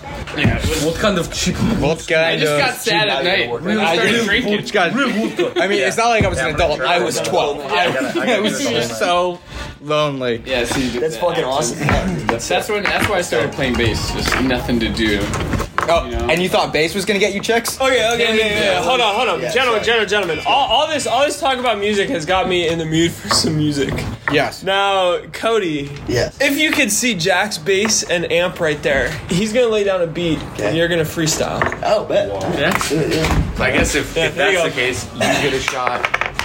[0.83, 1.55] What kind of cheap?
[1.55, 2.25] Vodka.
[2.27, 3.49] I just uh, got sad at night.
[3.79, 5.61] I started drinking.
[5.61, 6.81] I mean, it's not like I was an adult.
[6.81, 7.59] I was 12.
[7.71, 9.39] I, I was so
[9.81, 10.41] lonely.
[10.45, 11.79] Yeah, so you do That's the fucking awesome.
[12.27, 14.11] That's, that's when that's why I started playing bass.
[14.13, 15.19] Just nothing to do.
[15.89, 16.29] Oh, You know?
[16.29, 17.77] and you thought bass was gonna get you chicks?
[17.81, 18.83] Oh, okay, okay, okay, yeah, yeah.
[18.83, 20.05] Hold on, hold on, Yeah, gentlemen, sorry.
[20.05, 20.39] gentlemen, gentlemen.
[20.47, 23.29] All, all this, all this talk about music has got me in the mood for
[23.29, 23.91] some music.
[24.31, 24.63] Yes.
[24.63, 26.37] Now, Cody, Yes.
[26.39, 30.07] if you could see Jack's bass and amp right there, he's gonna lay down a
[30.07, 31.61] beat and you're gonna freestyle.
[31.83, 32.27] Oh, bet.
[32.57, 32.71] Yeah.
[33.59, 36.01] I guess if, Yeah, if that's the case, you get a shot.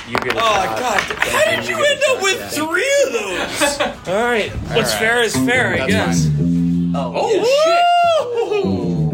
[0.09, 0.79] You get a Oh shot.
[0.79, 1.01] God!
[1.18, 3.81] How did you end up with three of those?
[4.09, 4.99] All right, what's right.
[5.01, 6.29] fair is fair, I That's guess.
[6.94, 7.31] Oh, oh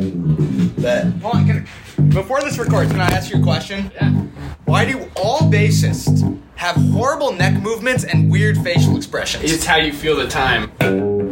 [0.02, 0.76] shit.
[0.76, 1.06] bet.
[1.22, 1.61] Hold on, can I-
[2.10, 3.90] before this records, can I ask you a question?
[3.94, 4.10] Yeah.
[4.64, 9.50] Why do all bassists have horrible neck movements and weird facial expressions?
[9.50, 10.70] It's how you feel the time.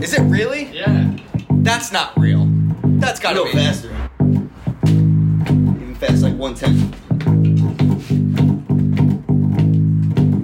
[0.02, 0.64] Is it really?
[0.72, 1.16] Yeah.
[1.50, 2.46] That's not real.
[2.98, 3.58] That's gotta little be.
[3.58, 3.94] faster.
[4.20, 6.90] Even fast, like 110.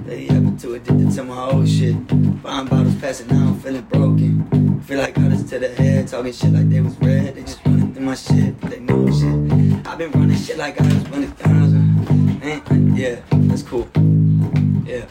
[0.05, 1.95] They happen to addicted to my old shit.
[2.41, 4.81] Buying bottles, passing out, feeling broken.
[4.81, 7.35] Feel like I others to the head, talking shit like they was red.
[7.35, 9.46] They just running through my shit, but they know shit.
[9.87, 12.39] I've been running shit like I was running thousand.
[12.39, 13.87] Man, yeah, that's cool.
[14.85, 15.05] Yeah.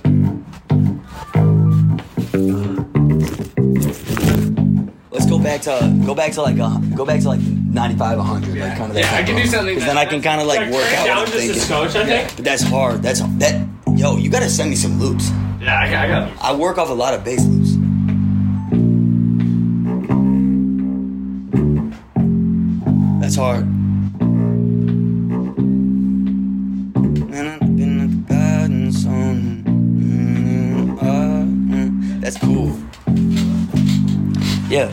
[5.10, 8.58] Let's go back to go back to like uh, go back to like 95, 100,
[8.58, 9.00] like kind of that.
[9.00, 11.18] Yeah, I can do something Because then I can kind of like work out what
[11.18, 11.60] I'm just a thinking.
[11.60, 12.36] scotch, I think.
[12.36, 13.02] But that's hard.
[13.02, 13.66] That's that.
[13.96, 15.30] Yo, you gotta send me some loops.
[15.60, 16.42] Yeah, I I got.
[16.42, 17.72] I work off a lot of bass loops.
[23.20, 23.66] That's hard.
[34.68, 34.92] Yeah.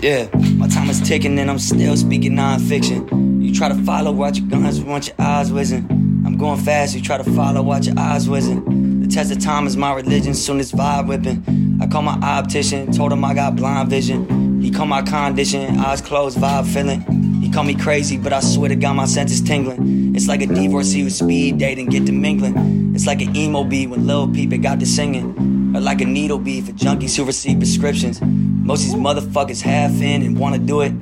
[0.00, 3.40] Yeah, my time is ticking and I'm still speaking nonfiction.
[3.40, 5.86] You try to follow, watch your guns, want your eyes whizzing.
[6.26, 9.00] I'm going fast, you try to follow, watch your eyes whizzing.
[9.00, 11.78] The test of time is my religion, soon as vibe whipping.
[11.80, 14.60] I call my optician, told him I got blind vision.
[14.60, 17.00] He call my condition, eyes closed, vibe feeling.
[17.40, 20.16] He call me crazy, but I swear to God, my senses tingling.
[20.16, 22.92] It's like a divorcee with speed dating, get to mingling.
[22.92, 25.45] It's like an emo bee when Lil Peep got to singing.
[25.80, 28.20] Like a needle bee for junkies who receive prescriptions.
[28.22, 30.92] Most of these motherfuckers half in and wanna do it.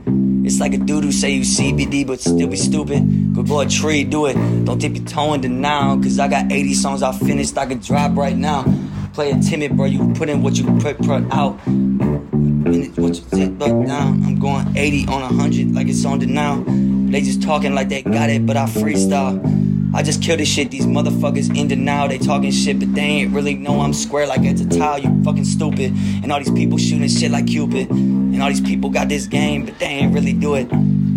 [0.44, 3.34] It's like a dude who say you CBD but still be stupid.
[3.34, 4.34] Go grow a tree, do it.
[4.64, 5.96] Don't dip your toe in denial.
[6.02, 8.64] Cause I got 80 songs I finished, I could drop right now.
[9.14, 9.86] Play it timid, bro.
[9.86, 11.52] You put in what you put, put out.
[11.66, 14.24] What you sit back down.
[14.24, 16.62] I'm going 80 on 100 like it's on now.
[16.66, 19.63] They just talking like they got it, but I freestyle.
[19.94, 20.72] I just kill this shit.
[20.72, 22.08] These motherfuckers in denial.
[22.08, 24.98] They talking shit, but they ain't really know I'm square like it's a tile.
[24.98, 25.92] You fucking stupid.
[26.22, 27.88] And all these people shooting shit like Cupid.
[27.90, 30.68] And all these people got this game, but they ain't really do it.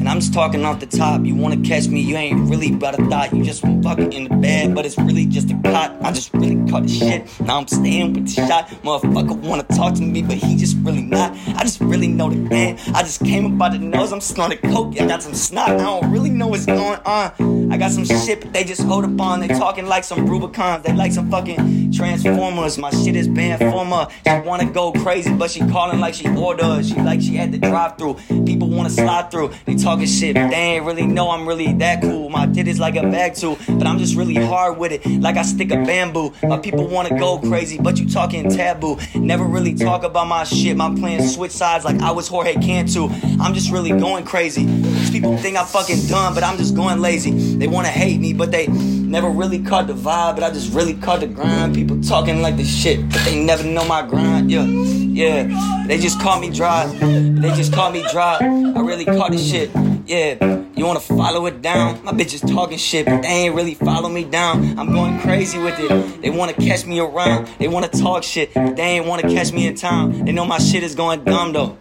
[0.07, 1.25] And I'm just talking off the top.
[1.25, 1.99] You wanna catch me?
[1.99, 3.33] You ain't really about a thought.
[3.33, 5.97] You just fucking in the bed, but it's really just a cot.
[6.01, 7.41] I just really caught the shit.
[7.41, 8.69] Now I'm staying with the shot.
[8.83, 11.33] Motherfucker wanna talk to me, but he just really not.
[11.57, 12.77] I just really know the game.
[12.95, 14.13] I just came up by the nose.
[14.13, 14.97] I'm snorting coke.
[14.97, 15.71] I got some snot.
[15.71, 17.69] I don't really know what's going on.
[17.69, 19.41] I got some shit, but they just hold up on.
[19.41, 20.83] They talking like some Rubicons.
[20.83, 22.77] They like some fucking Transformers.
[22.77, 24.07] My shit is banned for her.
[24.25, 26.87] She wanna go crazy, but she calling like she orders.
[26.87, 28.13] She like she had to drive through.
[28.45, 29.51] People wanna slide through.
[29.65, 32.29] They talking shit, they ain't really know I'm really that cool.
[32.29, 35.05] My tit is like a bag too, but I'm just really hard with it.
[35.05, 36.33] Like I stick a bamboo.
[36.43, 38.97] My people wanna go crazy, but you talking taboo.
[39.15, 40.77] Never really talk about my shit.
[40.77, 43.09] My plans switch sides like I was Jorge Cantu.
[43.39, 44.65] I'm just really going crazy.
[44.65, 47.31] These people think I'm fucking dumb, but I'm just going lazy.
[47.57, 50.35] They wanna hate me, but they never really caught the vibe.
[50.35, 51.73] But I just really caught the grind.
[51.73, 54.51] People talking like the shit, but they never know my grind.
[54.51, 55.85] Yeah, yeah.
[55.87, 56.85] They just call me dry.
[56.85, 58.37] They just call me dry.
[58.41, 59.71] I really caught the shit.
[60.07, 60.63] Yeah.
[60.77, 62.01] You wanna follow it down?
[62.05, 64.79] My bitches talking shit, but they ain't really follow me down.
[64.79, 66.21] I'm going crazy with it.
[66.21, 67.49] They wanna catch me around.
[67.59, 70.23] They wanna talk shit, but they ain't wanna catch me in town.
[70.23, 71.77] They know my shit is going dumb though.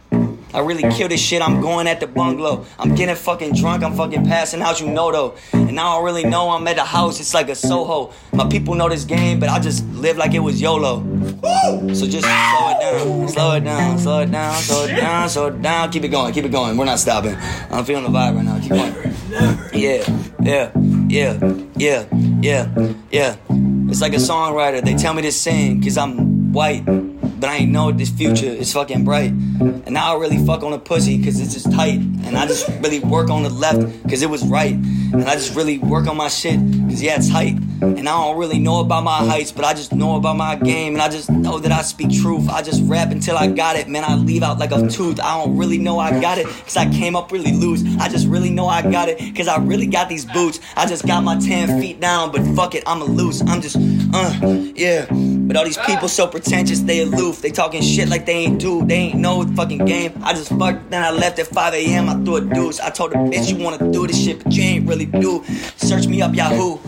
[0.52, 2.64] I really kill this shit, I'm going at the bungalow.
[2.78, 5.34] I'm getting fucking drunk, I'm fucking passing out, you know though.
[5.52, 8.12] And I don't really know I'm at the house, it's like a Soho.
[8.32, 11.00] My people know this game, but I just live like it was YOLO.
[11.94, 15.46] So just slow it down, slow it down, slow it down, slow it down, slow
[15.46, 15.90] it down.
[15.90, 16.76] Keep it going, keep it going.
[16.76, 17.36] We're not stopping.
[17.70, 18.58] I'm feeling the vibe right now.
[18.60, 18.94] Keep going.
[19.72, 20.04] Yeah,
[20.40, 20.70] yeah,
[21.08, 21.38] yeah,
[21.76, 22.06] yeah,
[22.40, 23.36] yeah, yeah.
[23.88, 24.84] It's like a songwriter.
[24.84, 26.84] They tell me to sing, cause I'm white.
[27.38, 29.30] But I ain't know this future is fucking bright.
[29.30, 31.98] And now I really fuck on the pussy cause it's just tight.
[31.98, 34.72] And I just really work on the left cause it was right.
[34.74, 37.58] And I just really work on my shit cause yeah, it's height.
[37.82, 40.94] And I don't really know about my heights, but I just know about my game.
[40.94, 42.48] And I just know that I speak truth.
[42.48, 43.86] I just rap until I got it.
[43.86, 45.20] Man, I leave out like a tooth.
[45.20, 47.82] I don't really know I got it cause I came up really loose.
[47.98, 50.58] I just really know I got it cause I really got these boots.
[50.74, 53.42] I just got my 10 feet down, but fuck it, I'm a loose.
[53.42, 53.76] I'm just
[54.14, 54.32] Uh,
[54.74, 55.06] yeah.
[55.46, 58.84] But all these people so pretentious, they They talking shit like they ain't do.
[58.84, 60.12] They ain't know the fucking game.
[60.22, 62.08] I just fucked, then I left at 5 a.m.
[62.08, 62.80] I threw a deuce.
[62.80, 65.44] I told the bitch you wanna do this shit, but you ain't really do.
[65.76, 66.78] Search me up Yahoo.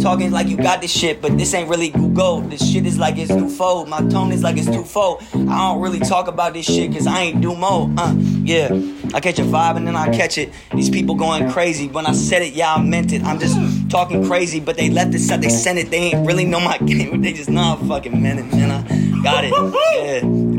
[0.00, 2.42] Talking like you got this shit, but this ain't really Google.
[2.42, 3.88] This shit is like it's twofold.
[3.88, 5.22] My tone is like it's too fold.
[5.32, 7.92] I don't really talk about this shit cause I ain't do mo.
[7.96, 8.68] Uh, yeah.
[9.14, 10.52] I catch a vibe and then I catch it.
[10.74, 11.88] These people going crazy.
[11.88, 13.22] When I said it, yeah, I meant it.
[13.24, 13.56] I'm just
[13.88, 15.90] talking crazy, but they left this out, they sent it.
[15.90, 18.70] They ain't really know my game, they just know I fucking meant it, man.
[18.70, 19.52] I got it.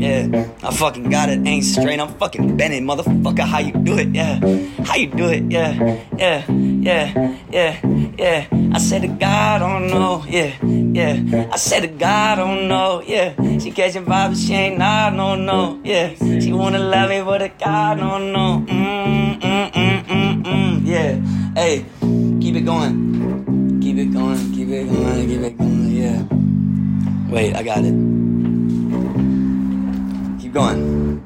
[0.00, 0.48] Yeah, yeah.
[0.62, 1.46] I fucking got it.
[1.46, 3.46] Ain't straight, I'm fucking Bennett, motherfucker.
[3.46, 4.08] How you do it?
[4.14, 4.40] Yeah.
[4.84, 5.44] How you do it?
[5.50, 5.72] Yeah,
[6.16, 8.46] yeah, yeah, yeah, yeah.
[8.72, 10.24] I said to God, I don't know.
[10.28, 11.48] Yeah, yeah.
[11.52, 13.02] I said to God, I don't know.
[13.06, 13.34] Yeah.
[13.58, 15.80] She catching vibes, she ain't nah, no, no.
[15.84, 16.14] Yeah.
[16.14, 18.64] She wanna love me, but a God, no, no.
[18.66, 20.86] Mm, mm, mm, mm, mm.
[20.86, 21.20] Yeah.
[21.54, 21.84] Hey,
[22.50, 23.80] keep it going.
[23.80, 26.24] Keep it going, keep it going, keep it going, yeah.
[27.32, 27.94] Wait, I got it.
[30.40, 31.22] Keep going.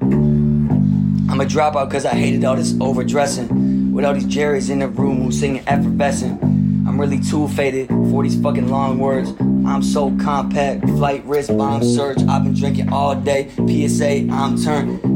[1.31, 3.95] I'm a dropout cause I hated all this overdressing.
[3.95, 6.43] With all these Jerry's in the room who singing effervescent.
[6.43, 9.31] I'm really too faded for these fucking long words.
[9.41, 12.19] I'm so compact, flight risk, bomb search.
[12.29, 13.49] I've been drinking all day.
[13.67, 15.14] PSA, I'm turned.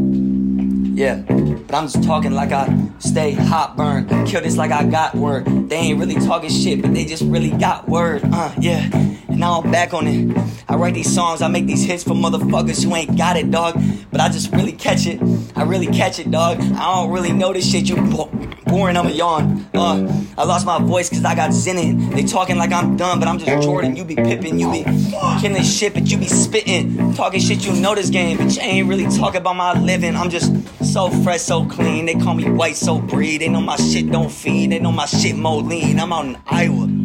[0.98, 4.08] Yeah, but I'm just talking like I stay hot burn.
[4.26, 5.44] Kill this like I got word.
[5.68, 8.22] They ain't really talking shit, but they just really got word.
[8.24, 8.90] Uh, yeah.
[9.38, 10.37] Now I'm back on it.
[10.68, 13.81] I write these songs, I make these hits for motherfuckers who ain't got it, dog.
[14.11, 15.20] But I just really catch it.
[15.55, 16.59] I really catch it, dog.
[16.61, 17.88] I don't really know this shit.
[17.88, 18.33] You bo-
[18.66, 19.64] boring, I'm a yawn.
[19.72, 22.11] Uh, I lost my voice cause I got zen in.
[22.11, 23.94] They talking like I'm dumb, but I'm just Jordan.
[23.94, 24.83] You be pippin', you be
[25.40, 27.14] killing shit, but you be spittin'.
[27.14, 30.16] Talking shit, you know this game, but you ain't really talking about my living.
[30.16, 30.53] I'm just
[30.85, 32.07] so fresh, so clean.
[32.07, 33.40] They call me white, so breed.
[33.40, 34.72] They know my shit don't feed.
[34.72, 36.01] They know my shit more lean.
[36.01, 36.97] I'm out in Iowa.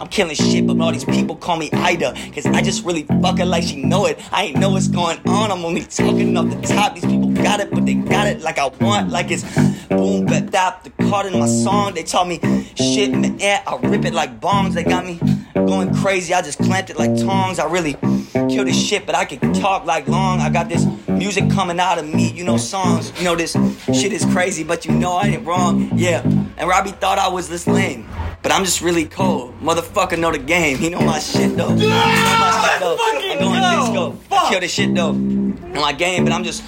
[0.00, 2.14] I'm killing shit, but all these people call me Ida.
[2.34, 4.18] Cause I just really fuck her like she know it.
[4.32, 5.50] I ain't know what's going on.
[5.50, 6.94] I'm only talking off the top.
[6.94, 9.10] These people got it, but they got it like I want.
[9.10, 9.44] Like it's
[9.88, 11.94] boom, but that The card in my song.
[11.94, 12.38] They taught me
[12.76, 13.62] shit in the air.
[13.66, 14.74] I rip it like bombs.
[14.74, 15.20] They got me
[15.54, 16.32] going crazy.
[16.32, 17.58] I just clamped it like tongs.
[17.58, 17.94] I really
[18.32, 20.40] kill this shit, but I can talk like long.
[20.40, 22.32] I got this music coming out of me.
[22.32, 23.12] You know songs.
[23.18, 23.52] You know this
[23.92, 25.90] shit is crazy, but you know I ain't wrong.
[25.94, 26.22] Yeah.
[26.56, 28.08] And Robby thought I was this lame.
[28.42, 29.60] But I'm just really cold.
[29.60, 30.78] Motherfucker know the game.
[30.78, 31.74] He know my shit though.
[31.74, 32.96] Know my shit though.
[32.98, 34.18] Ah, I'm going disco.
[34.30, 35.12] I kill this shit though.
[35.12, 36.62] My game, but I'm just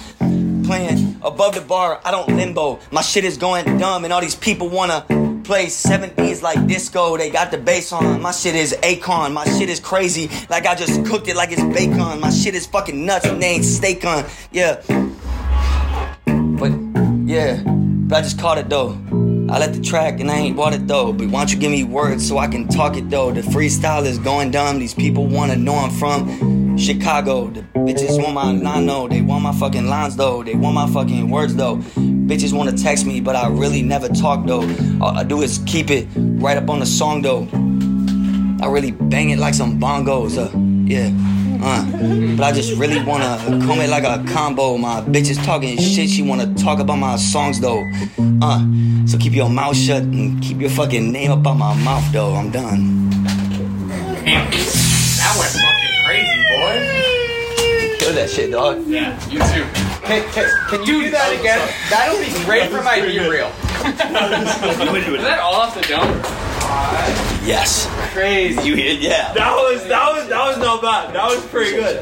[0.65, 2.01] playing above the bar.
[2.03, 2.79] I don't limbo.
[2.91, 5.05] My shit is going dumb, and all these people wanna
[5.43, 7.17] play 70s like disco.
[7.17, 8.21] They got the bass on.
[8.21, 9.33] My shit is Akon.
[9.33, 10.29] My shit is crazy.
[10.49, 12.19] Like I just cooked it like it's bacon.
[12.19, 14.25] My shit is fucking nuts and they ain't steak on.
[14.51, 14.81] Yeah.
[16.25, 16.71] But
[17.25, 18.97] yeah, but I just caught it though.
[19.53, 21.13] I let the track and I ain't bought it though.
[21.13, 23.31] But why don't you give me words so I can talk it though?
[23.31, 24.79] The freestyle is going dumb.
[24.79, 27.49] These people wanna know I'm from Chicago.
[27.49, 29.07] The bitches want my nano.
[29.07, 30.41] They want my fucking lines though.
[30.41, 31.77] They want my fucking words though.
[31.77, 34.67] Bitches wanna text me, but I really never talk though.
[34.99, 37.47] All I do is keep it right up on the song though.
[38.59, 40.35] I really bang it like some bongos.
[40.35, 40.49] Uh,
[40.91, 41.11] yeah.
[41.65, 44.77] Uh, but I just really wanna comb it like a combo.
[44.77, 47.81] My bitch is talking shit, she wanna talk about my songs though.
[48.41, 48.59] Uh,
[49.07, 52.33] so keep your mouth shut and keep your fucking name up on my mouth though.
[52.35, 53.09] I'm done.
[54.25, 57.97] That went fucking crazy, boy.
[57.99, 58.85] Kill that shit, dog.
[58.85, 59.65] Yeah, you too.
[60.03, 61.59] Can, can, can you do that again?
[61.89, 63.47] That'll be great for my be real.
[63.83, 66.21] Is that all off the dome?
[67.45, 67.87] Yes.
[68.13, 68.61] Crazy.
[68.67, 68.93] You hear?
[68.93, 69.33] Yeah.
[69.33, 70.12] That was that was
[71.11, 71.33] that was.
[71.33, 72.01] That was pretty good.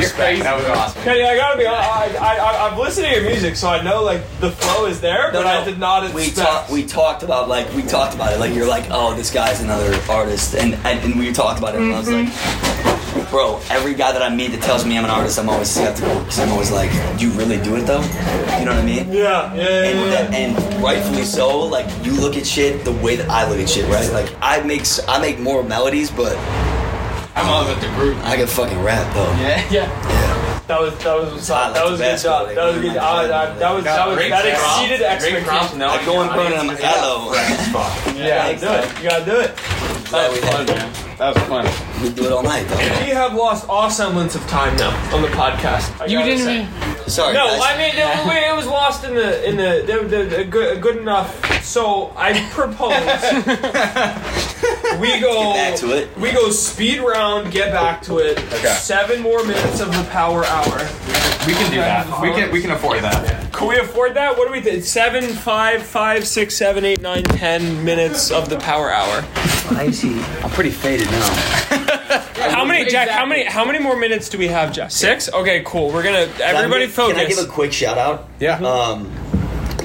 [0.00, 0.42] You're crazy.
[0.42, 1.02] That was awesome.
[1.02, 2.20] Kenny, I gotta be honest.
[2.20, 5.30] I, I, I've listened to your music, so I know like the flow is there,
[5.32, 6.46] but I did not We expect.
[6.48, 6.70] talked.
[6.70, 8.40] We talked about like we talked about it.
[8.40, 11.80] Like you're like, oh, this guy's another artist, and and, and we talked about it.
[11.80, 13.30] And I was like, mm-hmm.
[13.30, 16.18] bro, every guy that I meet that tells me I'm an artist, I'm always skeptical
[16.20, 18.02] because I'm always like, do you really do it though?
[18.58, 19.12] You know what I mean?
[19.12, 19.82] yeah, yeah, yeah.
[19.84, 20.10] And, yeah.
[20.10, 21.58] that, and rightfully so.
[21.60, 24.10] Like you look at shit the way that I look at shit, right?
[24.12, 26.36] Like I make s- I make more melodies, but
[27.36, 28.16] I'm all about the group.
[28.24, 29.30] I can fucking rap though.
[29.40, 29.62] Yeah.
[29.70, 30.62] Yeah.
[30.66, 32.48] That was that was I like that was a good job.
[32.48, 32.54] though.
[32.56, 33.04] That was a good job.
[33.04, 34.82] I, I, that was that was Great that props.
[34.82, 35.64] exceeded Great props.
[35.70, 35.78] expectations.
[35.78, 37.30] No, I go and burn them hello.
[38.18, 38.98] Yeah, you gotta do it.
[38.98, 39.56] You gotta do it.
[40.10, 40.92] That we, Fun, man.
[41.18, 41.64] That was fun.
[42.02, 42.76] We do it all night though.
[42.76, 45.98] We have lost all semblance of time now on the podcast.
[46.00, 46.68] I You gotta didn't say.
[47.08, 47.34] Sorry.
[47.34, 47.60] No, guys.
[47.62, 50.96] I mean it, it was lost in the in the, the, the, the good, good
[50.98, 51.64] enough.
[51.64, 52.90] So I propose
[55.00, 56.16] we go Get back to it.
[56.18, 58.38] We go speed round, get back to it.
[58.38, 58.68] Okay.
[58.74, 60.78] Seven more minutes of the power hour.
[61.46, 62.20] We can do that.
[62.20, 63.52] We can we can afford that.
[63.52, 64.36] Can we afford that?
[64.36, 64.84] What do we think?
[64.84, 69.24] Seven, five, five, six, seven, eight, nine, ten minutes of the power hour.
[69.76, 70.20] I see.
[70.42, 71.82] I'm pretty faded now.
[72.76, 73.08] How many, Jack?
[73.08, 73.44] How many?
[73.44, 74.90] How many more minutes do we have, Jack?
[74.90, 75.32] Six.
[75.32, 75.90] Okay, cool.
[75.92, 78.28] We're gonna everybody Can I Can I give a quick shout out?
[78.38, 78.58] Yeah.
[78.58, 79.06] Um,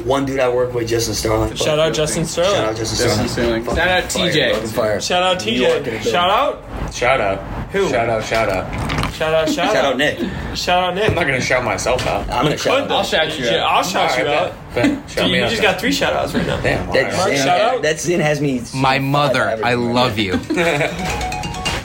[0.06, 1.56] one dude I work with, Justin Starling.
[1.56, 2.51] Shout out Justin Sterling.
[2.54, 3.63] Shout out Justin Justin Sterling.
[3.63, 3.77] Sterling.
[3.77, 4.67] Shout out TJ.
[4.73, 5.01] Fire.
[5.01, 6.12] Shout out New York in the TJ.
[6.12, 6.93] Shout out.
[6.93, 7.69] Shout out.
[7.71, 7.89] Who?
[7.89, 8.91] Shout out, shout out.
[9.13, 9.49] Shout out.
[9.49, 9.73] Shout, out.
[9.73, 10.19] Shout out Nick.
[10.56, 11.10] Shout out Nick.
[11.10, 12.27] I'm not gonna shout myself out.
[12.30, 12.91] I'm gonna shout out.
[12.91, 13.71] I'll shout you Yeah, out.
[13.71, 14.73] I'll shout you out.
[14.73, 15.10] bet, bet.
[15.12, 16.60] Shout You just got three shout outs right now.
[16.62, 16.88] Damn.
[16.88, 17.17] That alright.
[17.17, 17.82] Marc, Zin, shout out.
[17.84, 18.63] That Zin has me.
[18.73, 20.39] My mother, I love you.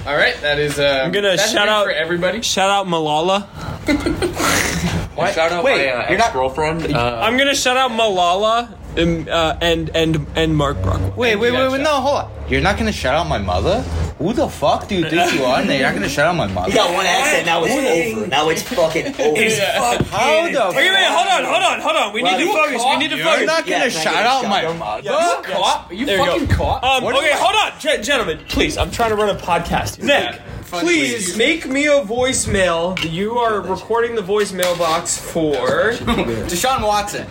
[0.07, 0.79] All right, that is.
[0.79, 2.41] Uh, I'm gonna that's shout it out- for everybody.
[2.43, 3.47] Shout out Malala.
[5.35, 6.95] Shout out Wait, my uh, you're not- ex-girlfriend.
[6.95, 11.17] Uh, I'm gonna shout out Malala and uh, and and and Mark Brockwell.
[11.17, 12.31] Wait, wait, wait, that wait, no, hold on.
[12.49, 13.83] You're not gonna shout out my mother?
[14.19, 15.63] Who the fuck do you think you are?
[15.63, 16.71] No, you're not gonna shout out my mother.
[16.71, 17.45] He got one accent.
[17.45, 18.27] Now it's over.
[18.29, 19.65] Now it's fucking over.
[20.09, 22.13] How the Wait, wait, hold on, hold on, hold on.
[22.15, 22.83] We need to focus.
[22.83, 23.39] We need to focus.
[23.41, 24.79] You're not gonna Yeah, shout can I out get my shout out?
[24.79, 25.03] mother?
[25.05, 25.93] Yes, Caught?
[25.93, 26.55] You There you fucking go.
[26.55, 26.85] caught?
[26.85, 28.79] Um, okay, I- hold on, Gen- gentlemen, please.
[28.79, 29.97] I'm trying to run a podcast.
[29.97, 30.07] here.
[30.07, 31.37] Nick, Fun please please.
[31.39, 32.99] make me a voicemail.
[33.09, 35.53] You are recording the voicemail box for.
[35.55, 37.25] Deshaun Watson.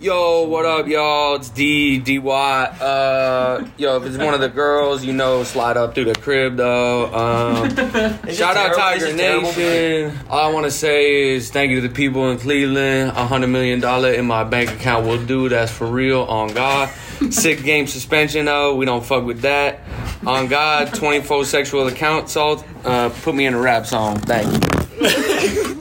[0.00, 1.34] Yo, what up, y'all?
[1.36, 2.80] It's D D Watt.
[2.80, 6.56] Uh, yo, if it's one of the girls, you know, slide up through the crib
[6.56, 7.04] though.
[7.14, 7.68] Um,
[8.32, 8.76] shout out terrible.
[8.76, 9.48] Tiger This is terrible.
[9.48, 10.26] Nation.
[10.30, 13.10] All I want to say is thank you to the people in Cleveland.
[13.10, 15.50] A hundred million dollar in my bank account will do.
[15.50, 16.22] That's for real.
[16.22, 16.88] On God.
[17.30, 18.74] Six game suspension though.
[18.74, 19.80] We don't fuck with that.
[20.26, 20.94] On God.
[20.94, 22.64] Twenty four sexual account assault.
[22.84, 24.18] Uh, put me in a rap song.
[24.18, 24.74] Thank you.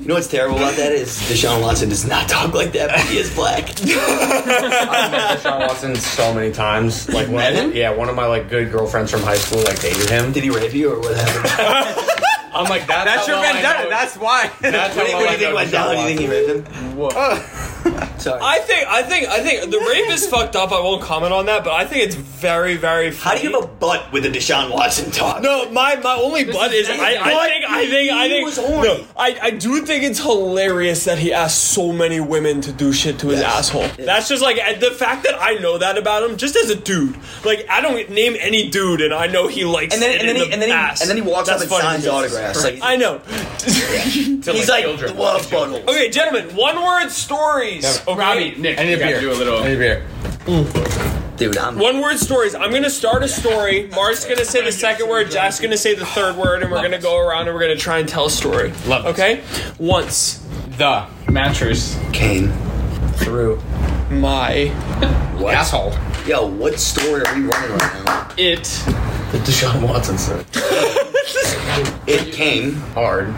[0.04, 3.00] You know what's terrible about that is Deshaun Watson does not talk like that, but
[3.08, 3.64] he is black.
[3.82, 7.08] I've met Deshaun Watson so many times.
[7.08, 7.72] Like, one met of, him?
[7.74, 10.34] yeah, one of my like good girlfriends from high school like dated him.
[10.34, 12.10] Did he rape you or what happened?
[12.54, 13.90] I'm like, that's, That's your well I vendetta.
[13.90, 14.52] That's why.
[14.60, 15.96] That's what do you, what do you think know went down?
[15.96, 16.58] Do you think he Watson.
[16.58, 16.98] raped him?
[18.24, 18.40] Sorry.
[18.42, 20.72] I think, I think, I think the rape is fucked up.
[20.72, 23.08] I won't comment on that, but I think it's very, very.
[23.14, 23.42] How Funny.
[23.42, 25.42] do you have a butt with a Deshaun Watson talk?
[25.42, 29.38] No, my, my only butt is I, I think I think I think no I,
[29.42, 33.28] I do think it's hilarious that he asked so many women to do shit to
[33.30, 33.70] his Yes.
[33.74, 33.88] asshole.
[34.06, 37.16] That's just like the fact that I know that about him just as a dude.
[37.44, 40.30] Like I don't name any dude and I know he likes And then it and
[40.30, 42.08] then in he the and then he, and then he walks That's up and signs
[42.08, 42.64] autographs.
[42.64, 43.20] Like I know.
[43.64, 45.18] he's like children.
[45.18, 45.84] love bundles.
[45.84, 47.84] okay, gentlemen, one word stories.
[48.14, 48.22] Okay?
[48.22, 49.20] Robby, Nick, I need a beer.
[49.20, 49.60] do a little.
[49.64, 50.08] I need a beer.
[50.46, 51.38] Mm.
[51.38, 52.54] Dude, I'm One word stories.
[52.54, 53.90] I'm gonna start a story.
[53.96, 55.32] Marc's gonna say the second word.
[55.32, 57.98] Jack's gonna say the third word, and we're gonna go around and we're gonna try
[58.00, 58.72] and tell a story.
[58.88, 59.10] Love it.
[59.10, 59.42] Okay.
[59.80, 60.46] Once
[60.78, 61.98] The mattress.
[62.14, 62.52] came.
[63.16, 63.62] Through.
[64.12, 64.68] my
[65.38, 65.56] What?
[65.56, 65.94] Asshole.
[66.28, 68.30] Yo, what story are we running right now?
[68.38, 68.64] It.
[69.32, 70.46] The Deshaun Watson story.
[72.06, 72.76] It came.
[72.94, 73.34] Hard.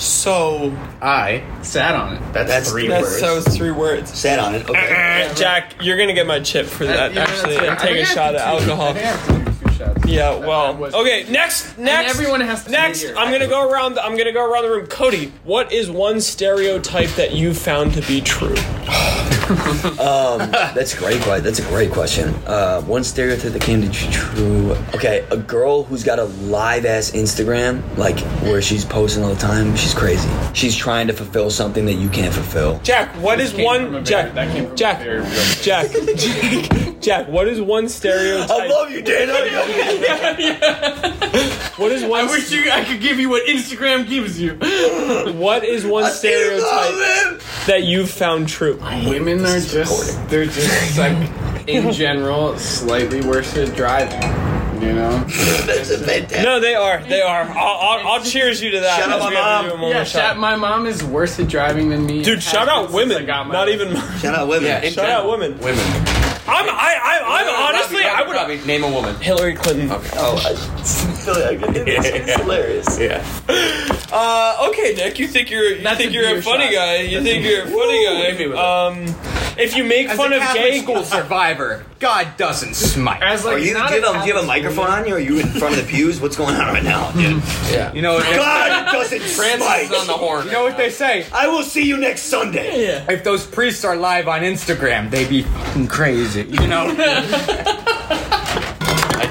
[0.00, 0.70] So
[1.02, 1.44] I.
[1.62, 2.20] Sat on it.
[2.32, 3.20] That's, That's- three that's words.
[3.20, 4.12] that was three words.
[4.18, 4.68] Sat on it.
[4.68, 5.26] Okay.
[5.30, 7.12] Uh, Jack, you're gonna get my chip for that.
[7.14, 8.88] Yeah, Actually, that's and take a I shot of alcohol.
[8.88, 10.06] I have to do two shots.
[10.06, 11.26] Yeah, well, okay.
[11.30, 13.14] Next, next, everyone has to Next, here.
[13.16, 13.94] I'm gonna go around.
[13.94, 14.86] The, I'm gonna go around the room.
[14.86, 18.54] Cody, what is one stereotype that you found to be true?
[20.74, 21.20] That's a great.
[21.22, 22.34] que- That's a great question.
[22.46, 24.72] Uh, one stereotype that came to true.
[24.94, 29.40] Okay, a girl who's got a live ass Instagram, like where she's posting all the
[29.40, 29.74] time.
[29.76, 30.28] She's crazy.
[30.54, 32.78] She's trying to fulfill something that you can't fulfill.
[32.84, 33.90] Jack, what is Came from one?
[33.92, 35.00] very- Jack, that came from a Jack,
[35.62, 37.28] Jack, Jack, Jack.
[37.28, 38.50] What is one stereotype?
[38.50, 39.32] I love you, Dana.
[41.76, 42.26] What is one?
[42.26, 42.70] I wish you.
[42.70, 44.54] I could give you what Instagram gives you.
[45.32, 48.76] What is one stereotype that you've found true?
[49.06, 50.28] Women are just.
[50.28, 54.20] They're just like, in general, slightly worse at driving.
[54.80, 55.18] You know.
[55.24, 56.42] That's fantastic.
[56.42, 57.02] No, they are.
[57.04, 57.42] They are.
[57.42, 57.56] I'll,
[57.98, 58.98] I'll, I'll cheers you to that.
[58.98, 59.80] Shout out as my we have to mom.
[59.80, 62.22] do a Yeah, of shout- shout, my mom is worse at driving than me.
[62.22, 63.18] Dude, shout out women.
[63.18, 63.92] I got my Not license.
[63.98, 64.18] even.
[64.20, 64.64] Shout out women.
[64.64, 65.30] Yeah, in Shout out general.
[65.38, 65.58] women.
[65.58, 65.84] Women.
[66.48, 66.66] I'm.
[66.68, 66.98] I.
[67.02, 68.02] I I'm honestly.
[68.04, 68.34] I would.
[68.34, 69.14] Robby, name a woman.
[69.16, 69.88] Hillary Clinton.
[69.90, 72.98] Oh, I feel like it's, it's hilarious.
[72.98, 73.24] Yeah.
[74.12, 75.18] Uh, okay, Nick.
[75.18, 75.76] You think you're.
[75.76, 76.74] You That's think a you're a beer funny shot.
[76.74, 76.96] guy.
[77.02, 78.86] You think you're a funny hit me with guy.
[78.86, 79.14] Um,
[79.58, 83.22] if you make As fun a of Catholic gay school survivor, God doesn't smite.
[83.22, 85.06] As like, Are you, do, you not have a, do you have a microphone on
[85.06, 85.14] you?
[85.14, 86.20] Or are you in front of the pews?
[86.20, 87.42] What's going on right now, dude?
[87.70, 87.92] Yeah.
[87.92, 89.84] You know, if, God doesn't Francis smite.
[89.84, 90.46] is on the horn.
[90.46, 91.26] you know what they say?
[91.32, 92.84] I will see you next Sunday.
[92.86, 93.04] Yeah.
[93.12, 96.42] If those priests are live on Instagram, they'd be fucking crazy.
[96.42, 96.86] You know?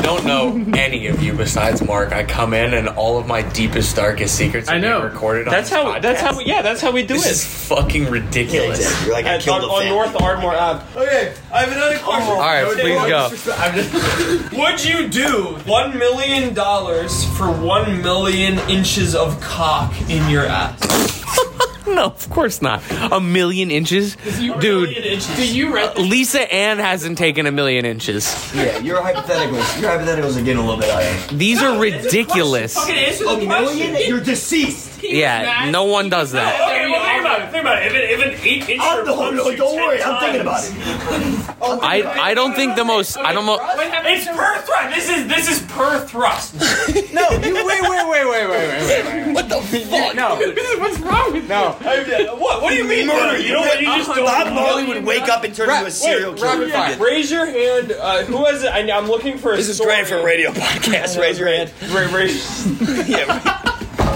[0.09, 2.13] I don't know any of you besides Marc.
[2.13, 5.01] I come in and all of my deepest, darkest secrets are I know.
[5.01, 5.99] being recorded on That's this how.
[5.99, 6.35] That's how.
[6.37, 6.63] We, yeah.
[6.63, 7.17] That's how we do it.
[7.17, 7.31] This it.
[7.31, 8.79] is fucking Yeah, ridiculous.
[8.79, 9.05] exactly.
[9.05, 9.87] You're like, I At- killed on, a on.
[9.89, 10.99] North Ardmore Ave.
[10.99, 12.31] Okay, I have another oh, question.
[12.31, 12.65] All right,
[13.29, 13.45] please
[14.51, 14.57] go.
[14.63, 20.79] Would you do one million dollars for one million inches of cock in your ass?
[21.99, 22.81] No, of course not.
[23.11, 24.61] A million inches, dude.
[24.61, 26.07] Do you read this?
[26.07, 28.25] Lisa Ann hasn't taken a million inches.
[28.55, 29.81] Yeah, your hypotheticals.
[29.81, 31.17] Your hypotheticals are getting a little bit higher.
[31.35, 32.75] These are ridiculous.
[32.75, 33.97] Fucking answer the A million?
[34.07, 35.03] You're deceased.
[35.03, 36.53] Yeah, no one does that.
[36.61, 37.51] Okay, well think about it.
[37.51, 37.85] Think about it.
[37.87, 40.01] If, it, if an eight inch I'm, no, no, don't worry.
[40.01, 40.73] I'm thinking about it.
[41.83, 43.17] I I don't think the most.
[43.17, 43.57] I don't know.
[43.61, 44.95] It's per thrust.
[44.95, 46.55] This is this is per thrust.
[47.11, 49.33] No, you wait, wait, wait, wait, wait, wait, wait, wait.
[49.33, 50.15] What the fuck?
[50.15, 50.35] No,
[50.79, 51.71] what's wrong with no?
[52.37, 52.61] what?
[52.61, 53.39] What do you mean Murder.
[53.39, 53.79] You know what?
[53.79, 54.25] You just don't.
[54.25, 56.47] Bob Marley would wake up and turn into a serial killer.
[56.59, 56.97] rapid fire.
[56.97, 57.91] Raise your hand.
[57.91, 58.71] Uh, who has it?
[58.71, 59.53] I, I'm looking for.
[59.53, 59.95] A This is story.
[59.95, 61.19] great for a radio podcast.
[61.21, 61.71] Raise your hand.
[62.13, 63.61] Raise- Yeah.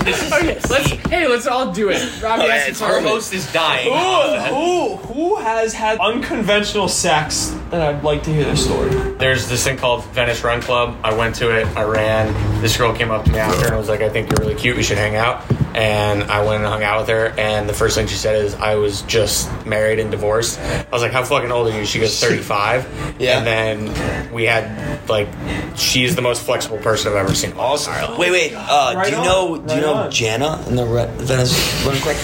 [0.33, 0.89] Okay, let's.
[0.89, 2.21] Hey, let's all do it.
[2.21, 3.91] Robby has to it's Our host is dying.
[3.91, 7.51] Who, who who has had unconventional sex?
[7.71, 8.89] And I'd like to hear their story.
[9.13, 10.97] There's this thing called Venice Run Club.
[11.03, 11.65] I went to it.
[11.77, 12.33] I ran.
[12.61, 14.75] This girl came up to me after and was like, "I think you're really cute.
[14.75, 15.43] We should hang out."
[15.76, 17.34] And I went and hung out with her.
[17.39, 21.01] And the first thing she said is, "I was just married and divorced." I was
[21.01, 22.88] like, "How fucking old are you?" She goes, "35."
[23.19, 23.38] Yeah.
[23.38, 25.28] And then we had like,
[25.76, 27.53] she's the most flexible person I've ever seen.
[27.53, 28.17] Awesome.
[28.17, 28.53] Wait, wait.
[28.55, 29.26] Uh, Right do you on.
[29.26, 29.57] know?
[29.57, 30.11] Do you Right know on.
[30.11, 32.15] Jana in the Re- Venice Run Club?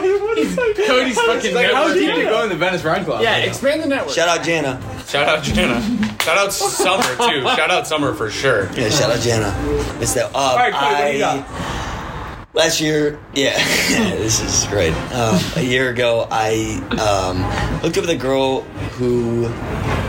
[0.00, 1.94] Cody's fucking Like, how network.
[1.94, 3.22] deep do you go in the Venice Run Club?
[3.22, 4.14] Yeah, expand the network.
[4.14, 4.80] Shout out Jana.
[5.06, 5.80] Shout out Jana.
[6.22, 7.42] Shout out Summer too.
[7.42, 8.70] Shout out Summer for sure.
[8.72, 9.54] Yeah, shout out Jana.
[10.00, 10.26] It's that.
[10.34, 11.46] Uh, All right, Cody, what do you got?
[12.60, 13.56] Last year, yeah,
[14.16, 14.92] this is great.
[15.14, 17.38] Um, a year ago, I um,
[17.82, 18.60] looked up with a girl
[18.98, 19.46] who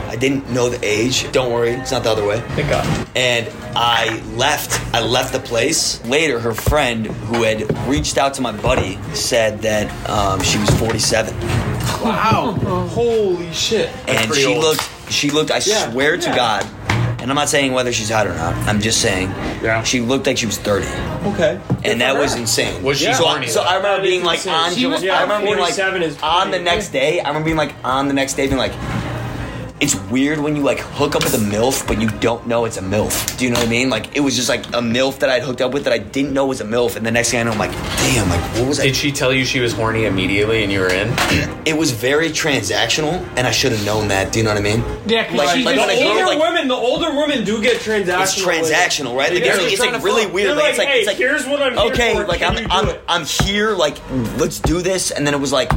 [0.09, 1.31] I didn't know the age.
[1.31, 2.41] Don't worry, it's not the other way.
[2.49, 3.07] Thank God.
[3.15, 4.81] and I left.
[4.93, 6.03] I left the place.
[6.05, 10.69] Later, her friend, who had reached out to my buddy, said that um, she was
[10.71, 11.33] 47,
[12.03, 12.51] Wow.
[12.91, 13.89] Holy shit.
[14.09, 14.57] and she old.
[14.61, 14.89] looked.
[15.09, 15.51] She looked.
[15.51, 16.35] I Yeah, swear to yeah.
[16.35, 16.80] God,
[17.21, 18.53] and I'm not saying whether she's hot or not.
[18.67, 19.29] I'm just saying.
[19.61, 19.83] Yeah.
[19.83, 20.85] She looked like she was 30,
[21.33, 21.59] Okay.
[21.85, 22.81] and that was insane.
[22.83, 24.53] Was she so, horny, so I remember being like insane.
[24.53, 24.71] on.
[24.73, 25.77] She was- yeah, I remember being like
[26.23, 27.19] on the next day.
[27.19, 28.73] I remember being like on the next day, being like.
[29.81, 32.77] It's weird when you like hook up with a MILF, but you don't know it's
[32.77, 33.35] a MILF.
[33.39, 33.89] Do you know what I mean?
[33.89, 36.33] Like it was just like a MILF that I'd hooked up with that I didn't
[36.33, 38.67] know was a MILF, and the next thing I know, I'm like, damn, like what
[38.67, 38.83] was I?
[38.83, 41.11] Did she tell you she was horny immediately and you were in?
[41.63, 44.31] It was very transactional, and I should have known that.
[44.33, 44.83] Do you know what I mean?
[45.07, 47.15] Yeah, 'cause Like- she like just- when a The girl, older like- women, the older
[47.15, 48.21] women do get transactional.
[48.21, 49.31] It's transactional, right?
[49.33, 50.33] Like, Yeah, it's, it's like really fuck.
[50.33, 50.49] weird.
[50.49, 52.25] They're Like, it's like, like, it's like here's what I'm here okay, for.
[52.27, 52.95] like Can I'm I'm?
[53.07, 53.97] I'm here, like
[54.37, 55.71] let's do this, and then it was like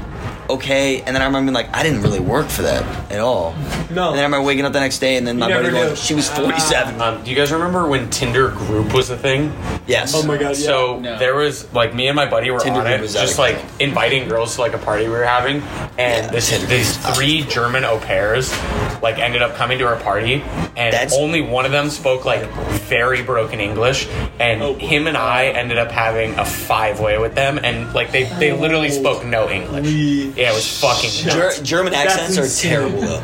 [0.50, 3.52] okay, and then I remember being like I didn't really work for that at all.
[3.90, 4.08] No.
[4.08, 5.94] And then I remember waking up the next day, and then my never buddy going,
[5.96, 7.00] she was 47.
[7.00, 9.52] Um, do you guys remember when Tinder Group was a thing?
[9.86, 10.12] yes.
[10.14, 10.56] Oh my god.
[10.56, 10.66] Yeah.
[10.66, 11.18] So No.
[11.18, 13.62] there was like me and my buddy were Tinder on Group it, was just epic.
[13.62, 15.62] like inviting girls to like a party we were having,
[15.98, 17.14] and Yeah, this, Tinder these Group.
[17.16, 18.50] three German au pairs
[19.02, 20.42] like ended up coming to our party,
[20.76, 22.48] and That's- only one of them spoke like
[22.84, 24.08] very broken English,
[24.40, 28.10] and Oh, him and I ended up having a five way with them, and like
[28.12, 30.33] they they literally spoke no English.
[30.36, 31.10] Yeah, it was fucking.
[31.10, 31.60] Ger- nuts.
[31.60, 32.70] German accents are insane.
[32.72, 33.22] terrible though.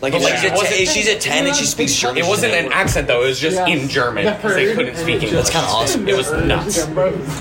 [0.00, 1.94] Like if, Like, she's, it a wasn't- te- if she's a 10 and she speaks
[1.94, 5.14] German, It wasn't an accent though; it was just in German because they couldn't speak
[5.22, 5.30] English.
[5.30, 6.08] That's kind of awesome.
[6.08, 6.86] It was nuts.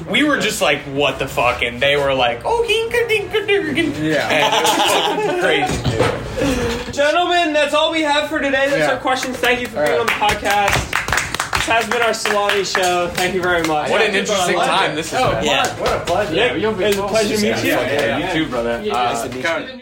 [0.08, 4.04] We were just like, "What the fuck?" And they were like, "Oh, hinka dinka durgan."
[4.04, 4.30] Yeah.
[4.30, 5.42] and it was fucking
[5.90, 6.86] crazy.
[6.86, 6.94] Dude.
[6.94, 8.68] Gentlemen, that's all we have for today.
[8.70, 8.92] That's Yeah.
[8.94, 9.38] our questions.
[9.38, 11.01] Thank you for being on the podcast.
[11.72, 13.08] This has been our salami show.
[13.14, 13.90] Thank you very much.
[13.90, 15.14] What an interesting time this is.
[15.14, 15.40] Oh.
[15.42, 15.66] Yeah.
[15.80, 16.36] What a pleasure.
[16.36, 17.72] Yeah, you'll be it's a pleasure to meet you.
[17.72, 18.82] Yeah, yeah, You too, brother.
[18.84, 18.94] Yeah.
[18.94, 19.82] Uh,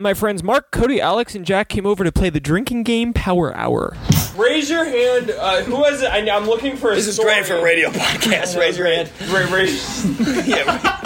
[0.00, 3.52] My friends Marc, Cody, Alex, and Jack came over to play the drinking game Power
[3.56, 3.96] Hour.
[4.36, 5.32] Raise your hand.
[5.32, 6.06] Uh, who has it?
[6.08, 7.32] I, I'm looking for a This is story.
[7.34, 8.56] great for a radio podcast.
[8.56, 9.10] Raise your hand.
[9.28, 10.04] Ra- raise-
[10.46, 11.04] Yeah.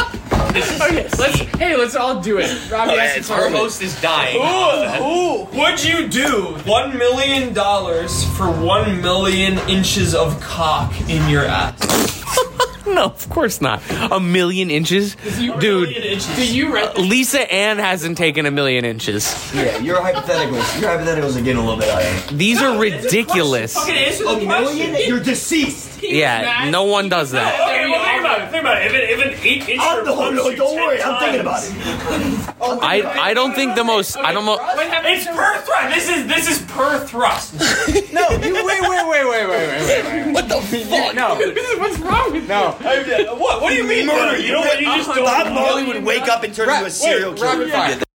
[0.54, 1.38] Okay, let's.
[1.56, 2.70] Hey, let's all do it.
[2.70, 3.52] Robby yeah, it's Our it.
[3.54, 4.36] host is dying.
[4.36, 11.26] Ooh, who would you do one million dollars for one million inches of cock in
[11.30, 12.21] your ass?
[12.92, 13.80] No, of course not.
[14.10, 15.88] A million inches, Million dude.
[15.90, 16.36] inches.
[16.36, 16.98] Do you read this?
[16.98, 19.24] Uh, Lisa Ann hasn't taken a million inches.
[19.54, 20.80] Yeah, your hypotheticals.
[20.80, 22.20] Your hypotheticals are getting a little bit higher.
[22.36, 23.74] These are ridiculous.
[23.74, 24.96] Fucking answer the question.
[25.06, 26.02] You're deceased.
[26.02, 27.54] Yeah, no one does that.
[28.52, 28.82] Okay, well think about it.
[28.82, 28.86] Think about it.
[28.86, 31.02] If, it, if an eight inch Oh, no, no, don't worry.
[31.02, 32.48] I'm thinking about it.
[32.64, 34.16] Oh I I don't think the most.
[34.16, 34.56] I don't know.
[34.60, 35.94] It's per thrust.
[35.94, 37.54] This is this is per thrust.
[38.12, 40.32] No, you wait, wait, wait, wait, wait, wait, wait, wait.
[40.34, 41.14] What the fuck?
[41.14, 41.34] No,
[41.78, 42.72] what's wrong with no?
[43.36, 43.62] what?
[43.62, 44.38] What do you mean Murder.
[44.38, 44.80] You know what?
[44.80, 45.24] You just don't.
[45.24, 47.58] Bob Marley would wake up and turn into a serial killer.
[47.58, 48.11] rapid fire.